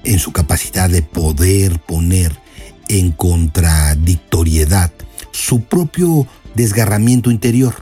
en 0.03 0.19
su 0.19 0.31
capacidad 0.31 0.89
de 0.89 1.01
poder 1.01 1.79
poner 1.79 2.39
en 2.87 3.11
contradictoriedad 3.11 4.91
su 5.31 5.61
propio 5.61 6.27
desgarramiento 6.55 7.31
interior, 7.31 7.75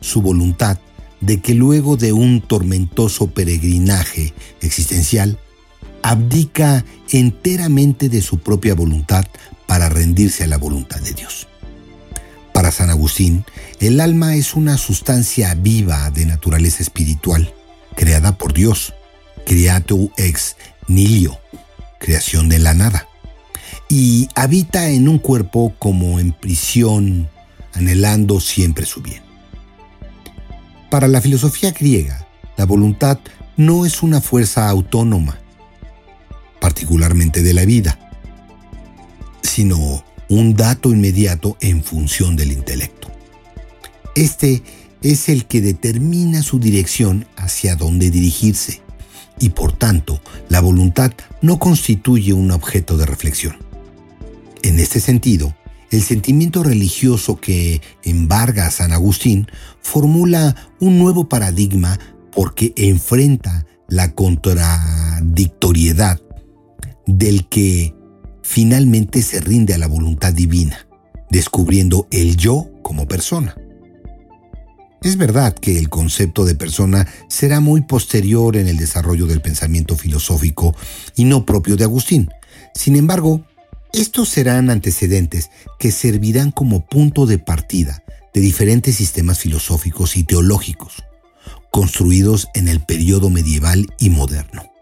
su 0.00 0.20
voluntad 0.20 0.78
de 1.22 1.40
que 1.40 1.54
luego 1.54 1.96
de 1.96 2.12
un 2.12 2.40
tormentoso 2.40 3.28
peregrinaje 3.28 4.34
existencial, 4.60 5.38
abdica 6.02 6.84
enteramente 7.10 8.08
de 8.08 8.20
su 8.20 8.38
propia 8.38 8.74
voluntad 8.74 9.24
para 9.66 9.88
rendirse 9.88 10.44
a 10.44 10.48
la 10.48 10.58
voluntad 10.58 11.00
de 11.00 11.12
Dios. 11.12 11.48
Para 12.52 12.70
San 12.70 12.90
Agustín, 12.90 13.44
el 13.80 14.00
alma 14.00 14.34
es 14.34 14.54
una 14.54 14.76
sustancia 14.76 15.54
viva 15.54 16.10
de 16.10 16.26
naturaleza 16.26 16.82
espiritual, 16.82 17.54
creada 17.96 18.36
por 18.36 18.52
Dios, 18.52 18.92
creato 19.46 20.10
ex 20.16 20.56
nihilo, 20.88 21.40
creación 21.98 22.48
de 22.48 22.58
la 22.58 22.74
nada, 22.74 23.08
y 23.88 24.28
habita 24.34 24.88
en 24.90 25.08
un 25.08 25.18
cuerpo 25.18 25.74
como 25.78 26.18
en 26.18 26.32
prisión 26.32 27.30
anhelando 27.74 28.40
siempre 28.40 28.86
su 28.86 29.00
bien. 29.00 29.31
Para 30.92 31.08
la 31.08 31.22
filosofía 31.22 31.70
griega, 31.70 32.28
la 32.58 32.66
voluntad 32.66 33.18
no 33.56 33.86
es 33.86 34.02
una 34.02 34.20
fuerza 34.20 34.68
autónoma, 34.68 35.38
particularmente 36.60 37.42
de 37.42 37.54
la 37.54 37.64
vida, 37.64 37.98
sino 39.42 40.04
un 40.28 40.54
dato 40.54 40.90
inmediato 40.90 41.56
en 41.62 41.82
función 41.82 42.36
del 42.36 42.52
intelecto. 42.52 43.10
Este 44.14 44.62
es 45.00 45.30
el 45.30 45.46
que 45.46 45.62
determina 45.62 46.42
su 46.42 46.58
dirección 46.58 47.24
hacia 47.36 47.74
dónde 47.74 48.10
dirigirse 48.10 48.82
y 49.40 49.48
por 49.48 49.72
tanto 49.72 50.20
la 50.50 50.60
voluntad 50.60 51.12
no 51.40 51.58
constituye 51.58 52.34
un 52.34 52.50
objeto 52.50 52.98
de 52.98 53.06
reflexión. 53.06 53.56
En 54.62 54.78
este 54.78 55.00
sentido, 55.00 55.56
el 55.92 56.02
sentimiento 56.02 56.62
religioso 56.62 57.38
que 57.38 57.82
embarga 58.02 58.66
a 58.66 58.70
San 58.70 58.92
Agustín 58.92 59.46
formula 59.82 60.56
un 60.80 60.98
nuevo 60.98 61.28
paradigma 61.28 61.98
porque 62.32 62.72
enfrenta 62.76 63.66
la 63.88 64.14
contradictoriedad 64.14 66.18
del 67.06 67.46
que 67.48 67.94
finalmente 68.42 69.20
se 69.20 69.40
rinde 69.40 69.74
a 69.74 69.78
la 69.78 69.86
voluntad 69.86 70.32
divina, 70.32 70.86
descubriendo 71.30 72.08
el 72.10 72.38
yo 72.38 72.70
como 72.82 73.06
persona. 73.06 73.54
Es 75.02 75.18
verdad 75.18 75.52
que 75.52 75.78
el 75.78 75.90
concepto 75.90 76.46
de 76.46 76.54
persona 76.54 77.06
será 77.28 77.60
muy 77.60 77.82
posterior 77.82 78.56
en 78.56 78.66
el 78.66 78.78
desarrollo 78.78 79.26
del 79.26 79.42
pensamiento 79.42 79.96
filosófico 79.96 80.74
y 81.16 81.24
no 81.24 81.44
propio 81.44 81.76
de 81.76 81.84
Agustín. 81.84 82.30
Sin 82.74 82.96
embargo, 82.96 83.44
estos 83.92 84.28
serán 84.28 84.70
antecedentes 84.70 85.50
que 85.78 85.92
servirán 85.92 86.50
como 86.50 86.86
punto 86.86 87.26
de 87.26 87.38
partida 87.38 88.02
de 88.32 88.40
diferentes 88.40 88.96
sistemas 88.96 89.38
filosóficos 89.38 90.16
y 90.16 90.24
teológicos, 90.24 91.04
construidos 91.70 92.48
en 92.54 92.68
el 92.68 92.80
periodo 92.80 93.28
medieval 93.28 93.86
y 93.98 94.10
moderno. 94.10 94.72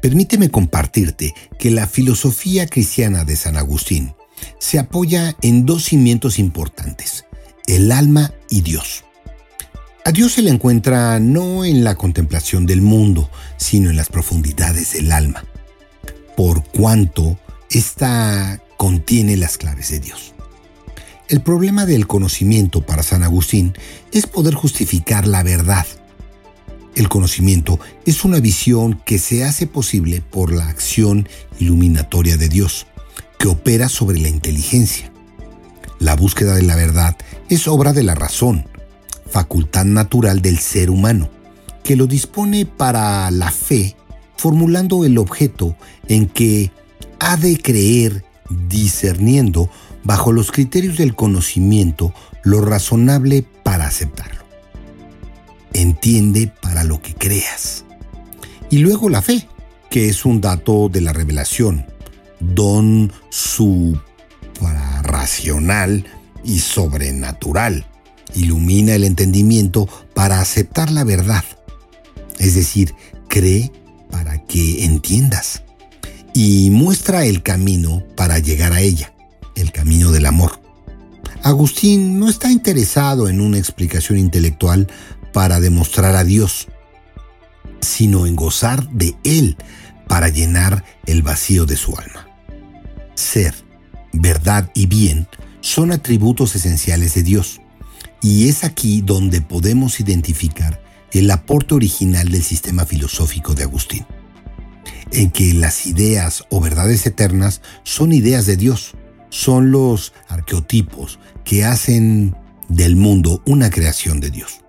Permíteme 0.00 0.48
compartirte 0.48 1.34
que 1.58 1.70
la 1.70 1.86
filosofía 1.86 2.66
cristiana 2.66 3.24
de 3.24 3.36
San 3.36 3.56
Agustín 3.56 4.14
se 4.58 4.78
apoya 4.78 5.36
en 5.42 5.66
dos 5.66 5.84
cimientos 5.84 6.38
importantes, 6.38 7.24
el 7.66 7.92
alma 7.92 8.32
y 8.48 8.62
Dios. 8.62 9.04
A 10.04 10.12
Dios 10.12 10.32
se 10.32 10.42
le 10.42 10.50
encuentra 10.50 11.18
no 11.20 11.66
en 11.66 11.84
la 11.84 11.96
contemplación 11.96 12.64
del 12.64 12.80
mundo, 12.80 13.30
sino 13.58 13.90
en 13.90 13.96
las 13.96 14.08
profundidades 14.08 14.92
del 14.92 15.12
alma, 15.12 15.44
por 16.36 16.64
cuanto 16.64 17.38
ésta 17.70 18.62
contiene 18.76 19.36
las 19.36 19.58
claves 19.58 19.90
de 19.90 20.00
Dios. 20.00 20.34
El 21.28 21.42
problema 21.42 21.84
del 21.84 22.06
conocimiento 22.06 22.86
para 22.86 23.02
San 23.02 23.22
Agustín 23.22 23.74
es 24.12 24.26
poder 24.26 24.54
justificar 24.54 25.26
la 25.26 25.42
verdad. 25.42 25.86
El 26.94 27.08
conocimiento 27.08 27.78
es 28.06 28.24
una 28.24 28.40
visión 28.40 29.00
que 29.04 29.18
se 29.18 29.44
hace 29.44 29.66
posible 29.66 30.22
por 30.22 30.52
la 30.52 30.68
acción 30.68 31.28
iluminatoria 31.58 32.38
de 32.38 32.48
Dios, 32.48 32.86
que 33.38 33.48
opera 33.48 33.88
sobre 33.88 34.18
la 34.18 34.28
inteligencia. 34.28 35.12
La 35.98 36.16
búsqueda 36.16 36.54
de 36.54 36.62
la 36.62 36.76
verdad 36.76 37.16
es 37.50 37.68
obra 37.68 37.92
de 37.92 38.04
la 38.04 38.14
razón, 38.14 38.66
facultad 39.30 39.84
natural 39.84 40.40
del 40.40 40.58
ser 40.58 40.88
humano, 40.90 41.28
que 41.84 41.94
lo 41.94 42.06
dispone 42.06 42.64
para 42.64 43.30
la 43.30 43.50
fe, 43.50 43.96
formulando 44.36 45.04
el 45.04 45.18
objeto 45.18 45.76
en 46.08 46.26
que 46.26 46.70
ha 47.20 47.36
de 47.36 47.60
creer 47.60 48.24
discerniendo 48.68 49.70
bajo 50.04 50.32
los 50.32 50.52
criterios 50.52 50.96
del 50.96 51.14
conocimiento 51.14 52.14
lo 52.42 52.60
razonable 52.60 53.44
para 53.62 53.86
aceptarlo. 53.86 54.44
Entiende 55.72 56.52
para 56.62 56.84
lo 56.84 57.02
que 57.02 57.14
creas. 57.14 57.84
Y 58.70 58.78
luego 58.78 59.08
la 59.08 59.22
fe, 59.22 59.48
que 59.90 60.08
es 60.08 60.24
un 60.24 60.40
dato 60.40 60.88
de 60.88 61.00
la 61.00 61.12
revelación, 61.12 61.86
don 62.40 63.12
suprarracional 63.30 66.04
y 66.44 66.60
sobrenatural. 66.60 67.86
Ilumina 68.34 68.94
el 68.94 69.04
entendimiento 69.04 69.88
para 70.14 70.40
aceptar 70.40 70.90
la 70.90 71.04
verdad. 71.04 71.44
Es 72.38 72.54
decir, 72.54 72.94
cree 73.28 73.72
para 74.10 74.44
que 74.44 74.84
entiendas. 74.84 75.62
Y 76.40 76.70
muestra 76.70 77.24
el 77.24 77.42
camino 77.42 78.04
para 78.14 78.38
llegar 78.38 78.72
a 78.72 78.80
ella, 78.80 79.12
el 79.56 79.72
camino 79.72 80.12
del 80.12 80.24
amor. 80.24 80.62
Agustín 81.42 82.20
no 82.20 82.28
está 82.28 82.48
interesado 82.48 83.28
en 83.28 83.40
una 83.40 83.58
explicación 83.58 84.18
intelectual 84.18 84.86
para 85.32 85.58
demostrar 85.58 86.14
a 86.14 86.22
Dios, 86.22 86.68
sino 87.80 88.24
en 88.24 88.36
gozar 88.36 88.88
de 88.90 89.16
Él 89.24 89.56
para 90.06 90.28
llenar 90.28 90.84
el 91.06 91.22
vacío 91.22 91.66
de 91.66 91.74
su 91.74 91.96
alma. 91.96 92.28
Ser, 93.16 93.52
verdad 94.12 94.70
y 94.74 94.86
bien 94.86 95.26
son 95.60 95.90
atributos 95.90 96.54
esenciales 96.54 97.14
de 97.14 97.24
Dios, 97.24 97.60
y 98.22 98.48
es 98.48 98.62
aquí 98.62 99.00
donde 99.00 99.40
podemos 99.40 99.98
identificar 99.98 100.80
el 101.10 101.32
aporte 101.32 101.74
original 101.74 102.28
del 102.28 102.44
sistema 102.44 102.86
filosófico 102.86 103.54
de 103.54 103.64
Agustín, 103.64 104.06
en 105.12 105.30
que 105.30 105.54
las 105.54 105.86
ideas 105.86 106.44
o 106.50 106.60
verdades 106.60 107.06
eternas 107.06 107.60
son 107.82 108.12
ideas 108.12 108.46
de 108.46 108.56
Dios, 108.56 108.94
son 109.30 109.70
los 109.70 110.12
arqueotipos 110.28 111.18
que 111.44 111.64
hacen 111.64 112.36
del 112.68 112.96
mundo 112.96 113.42
una 113.46 113.70
creación 113.70 114.20
de 114.20 114.30
Dios. 114.30 114.60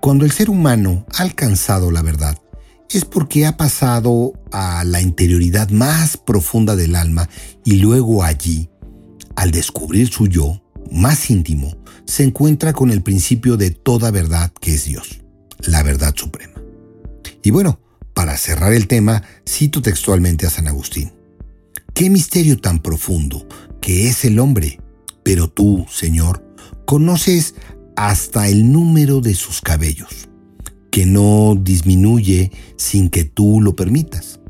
Cuando 0.00 0.24
el 0.24 0.32
ser 0.32 0.50
humano 0.50 1.06
ha 1.14 1.22
alcanzado 1.22 1.90
la 1.90 2.02
verdad, 2.02 2.38
es 2.90 3.04
porque 3.04 3.46
ha 3.46 3.56
pasado 3.56 4.32
a 4.50 4.84
la 4.84 5.00
interioridad 5.00 5.68
más 5.70 6.16
profunda 6.16 6.76
del 6.76 6.96
alma 6.96 7.28
y 7.64 7.76
luego 7.76 8.22
allí, 8.22 8.70
al 9.36 9.50
descubrir 9.50 10.08
su 10.08 10.26
yo 10.26 10.62
más 10.90 11.30
íntimo, 11.30 11.76
se 12.06 12.24
encuentra 12.24 12.72
con 12.72 12.90
el 12.90 13.02
principio 13.02 13.56
de 13.58 13.70
toda 13.70 14.10
verdad 14.10 14.52
que 14.60 14.74
es 14.74 14.86
Dios, 14.86 15.20
la 15.60 15.82
verdad 15.82 16.14
suprema. 16.16 16.54
Y 17.42 17.50
bueno, 17.50 17.78
para 18.18 18.36
cerrar 18.36 18.72
el 18.72 18.88
tema, 18.88 19.22
cito 19.48 19.80
textualmente 19.80 20.44
a 20.44 20.50
San 20.50 20.66
Agustín. 20.66 21.12
Qué 21.94 22.10
misterio 22.10 22.58
tan 22.58 22.80
profundo 22.80 23.46
que 23.80 24.08
es 24.08 24.24
el 24.24 24.40
hombre, 24.40 24.80
pero 25.22 25.48
tú, 25.48 25.86
Señor, 25.88 26.44
conoces 26.84 27.54
hasta 27.94 28.48
el 28.48 28.72
número 28.72 29.20
de 29.20 29.36
sus 29.36 29.60
cabellos 29.60 30.28
que 30.90 31.06
no 31.06 31.54
disminuye 31.54 32.50
sin 32.76 33.08
que 33.08 33.22
tú 33.22 33.60
lo 33.60 33.76
permitas. 33.76 34.40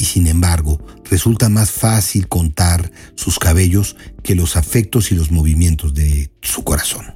Y 0.00 0.06
sin 0.06 0.26
embargo, 0.26 0.84
resulta 1.08 1.48
más 1.48 1.70
fácil 1.70 2.26
contar 2.26 2.90
sus 3.14 3.38
cabellos 3.38 3.94
que 4.24 4.34
los 4.34 4.56
afectos 4.56 5.12
y 5.12 5.14
los 5.14 5.30
movimientos 5.30 5.94
de 5.94 6.32
su 6.42 6.64
corazón. 6.64 7.06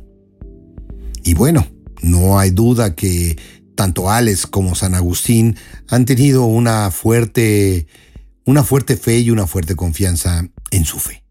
Y 1.24 1.34
bueno, 1.34 1.66
no 2.00 2.38
hay 2.38 2.50
duda 2.50 2.94
que 2.94 3.36
tanto 3.80 4.10
Alex 4.10 4.46
como 4.46 4.74
San 4.74 4.94
Agustín 4.94 5.56
han 5.88 6.04
tenido 6.04 6.44
una 6.44 6.90
fuerte, 6.90 7.86
una 8.44 8.62
fuerte 8.62 8.98
fe 8.98 9.20
y 9.20 9.30
una 9.30 9.46
fuerte 9.46 9.74
confianza 9.74 10.46
en 10.70 10.84
su 10.84 10.98
fe. 10.98 11.24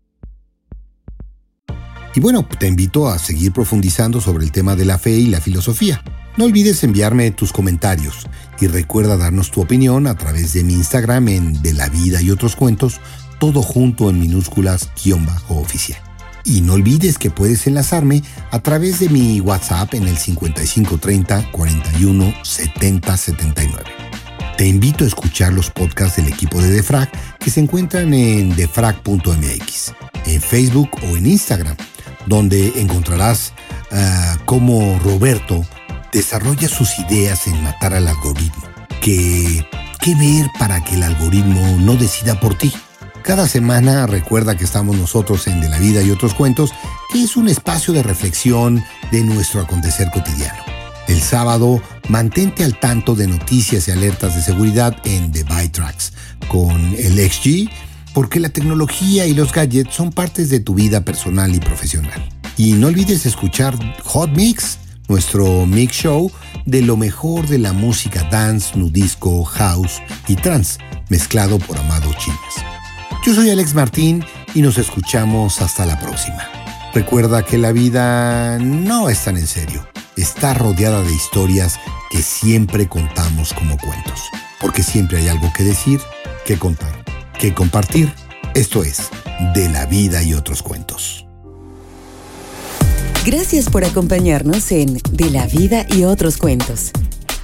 Y 2.16 2.20
bueno, 2.20 2.50
te 2.58 2.66
invito 2.66 3.08
a 3.08 3.20
seguir 3.20 3.54
profundizando 3.54 4.20
sobre 4.20 4.46
el 4.46 4.52
tema 4.52 4.76
de 4.76 4.86
la 4.86 4.98
fe 4.98 5.12
y 5.12 5.28
la 5.28 5.42
filosofía. 5.42 6.04
No 6.38 6.46
olvides 6.46 6.84
enviarme 6.84 7.30
tus 7.30 7.54
comentarios 7.54 8.26
y 8.60 8.66
recuerda 8.66 9.16
darnos 9.16 9.52
tu 9.52 9.62
opinión 9.62 10.08
a 10.08 10.16
través 10.18 10.52
de 10.54 10.64
mi 10.64 10.74
Instagram 10.74 11.28
en 11.28 11.62
De 11.62 11.74
la 11.74 11.88
Vida 11.88 12.20
y 12.20 12.32
otros 12.32 12.56
cuentos, 12.56 13.00
todo 13.40 13.62
junto 13.62 14.10
en 14.10 14.20
minúsculas 14.20 14.90
guion 15.04 15.24
bajo 15.24 15.60
oficial. 15.60 16.09
Y 16.44 16.62
no 16.62 16.74
olvides 16.74 17.18
que 17.18 17.30
puedes 17.30 17.68
enlazarme 17.68 18.24
a 18.52 18.60
través 18.60 19.00
de 19.00 19.10
mi 19.10 19.40
WhatsApp 19.42 19.94
en 19.94 20.08
el 20.08 20.18
5530 20.18 21.52
41 21.52 22.34
70 22.44 23.18
79. 23.18 23.84
Te 24.58 24.68
invito 24.68 25.06
a 25.06 25.08
escuchar 25.08 25.54
los 25.54 25.70
podcasts 25.70 26.18
del 26.18 26.28
equipo 26.28 26.62
de 26.62 26.70
Defrag 26.70 27.10
que 27.40 27.50
se 27.50 27.62
encuentran 27.62 28.14
en 28.14 28.56
defrag.mx, 28.56 29.94
en 30.26 30.42
Facebook 30.42 30.90
o 31.10 31.16
en 31.16 31.28
Instagram, 31.28 31.78
donde 32.26 32.74
encontrarás 32.76 33.54
uh, 33.92 34.44
como 34.44 35.00
Roberto 35.00 35.66
desarrolla 36.12 36.68
sus 36.68 37.00
ideas 37.00 37.48
en 37.48 37.64
matar 37.64 37.94
al 37.94 38.08
algoritmo. 38.10 38.64
¿Qué, 39.02 39.66
¿Qué 40.02 40.16
ver 40.16 40.48
para 40.60 40.84
que 40.84 40.96
el 40.96 41.04
algoritmo 41.04 41.78
no 41.80 41.96
decida 41.96 42.40
por 42.40 42.58
ti? 42.58 42.74
Cada 43.24 43.48
semana 43.48 44.08
recuerda 44.08 44.58
que 44.58 44.64
estamos 44.64 44.96
nosotros 44.96 45.48
en 45.48 45.62
De 45.62 45.70
la 45.70 45.78
Vida 45.78 46.02
y 46.02 46.12
otros 46.12 46.34
cuentos, 46.34 46.72
que 47.12 47.24
es 47.24 47.38
un 47.38 47.48
espacio 47.48 47.94
de 47.94 48.04
reflexión 48.04 48.84
de 49.12 49.24
nuestro 49.24 49.62
acontecer 49.62 50.10
cotidiano. 50.12 50.64
El 51.08 51.22
sábado, 51.22 51.82
mantente 52.08 52.64
al 52.64 52.80
tanto 52.80 53.16
de 53.16 53.28
noticias 53.28 53.88
y 53.88 53.92
alertas 53.92 54.36
de 54.36 54.42
seguridad 54.42 54.96
en 55.04 55.32
The 55.32 55.44
Byte 55.44 55.72
Tracks 55.72 56.14
con 56.48 56.96
el 56.98 57.30
XG, 57.30 57.70
porque 58.14 58.40
la 58.40 58.50
tecnología 58.50 59.26
y 59.26 59.34
los 59.34 59.52
gadgets 59.52 59.94
son 59.94 60.12
partes 60.12 60.50
de 60.50 60.60
tu 60.60 60.74
vida 60.74 61.02
personal 61.02 61.54
y 61.54 61.60
profesional. 61.60 62.30
Y 62.58 62.74
no 62.74 62.88
olvides 62.88 63.26
escuchar 63.26 63.78
Hot 64.04 64.32
Mix 64.32 64.80
nuestro 65.10 65.66
mix 65.66 65.94
show 65.94 66.32
de 66.66 66.82
lo 66.82 66.96
mejor 66.96 67.48
de 67.48 67.58
la 67.58 67.74
música 67.74 68.24
dance, 68.32 68.78
nudisco, 68.78 69.44
house 69.44 70.02
y 70.28 70.36
trance, 70.36 70.80
mezclado 71.10 71.58
por 71.58 71.78
Amado 71.78 72.14
Chinas. 72.14 72.69
Yo 73.26 73.36
soy 73.36 73.50
Alex 73.50 73.74
Martín 73.76 74.24
y 74.56 74.62
nos 74.62 74.78
escuchamos 74.78 75.62
hasta 75.62 75.86
la 75.86 76.00
próxima. 76.00 76.48
Recuerda 76.94 77.44
que 77.44 77.58
la 77.58 77.74
vida 77.74 78.58
no 78.60 79.10
es 79.10 79.26
tan 79.26 79.36
en 79.36 79.46
serio, 79.46 79.86
está 80.16 80.54
rodeada 80.54 81.04
de 81.04 81.14
historias 81.14 81.80
que 82.10 82.22
siempre 82.22 82.88
contamos 82.88 83.54
como 83.54 83.78
cuentos, 83.78 84.22
porque 84.62 84.84
siempre 84.84 85.18
hay 85.18 85.28
algo 85.28 85.52
que 85.54 85.64
decir, 85.64 86.00
que 86.46 86.58
contar, 86.58 87.04
que 87.38 87.54
compartir. 87.54 88.14
Esto 88.56 88.84
es, 88.84 89.10
de 89.54 89.68
la 89.68 89.86
vida 89.86 90.24
y 90.24 90.34
otros 90.34 90.64
cuentos. 90.64 91.28
Gracias 93.26 93.70
por 93.70 93.84
acompañarnos 93.84 94.72
en 94.72 94.98
De 95.12 95.30
la 95.30 95.46
vida 95.46 95.86
y 95.90 96.06
otros 96.06 96.38
cuentos. 96.38 96.94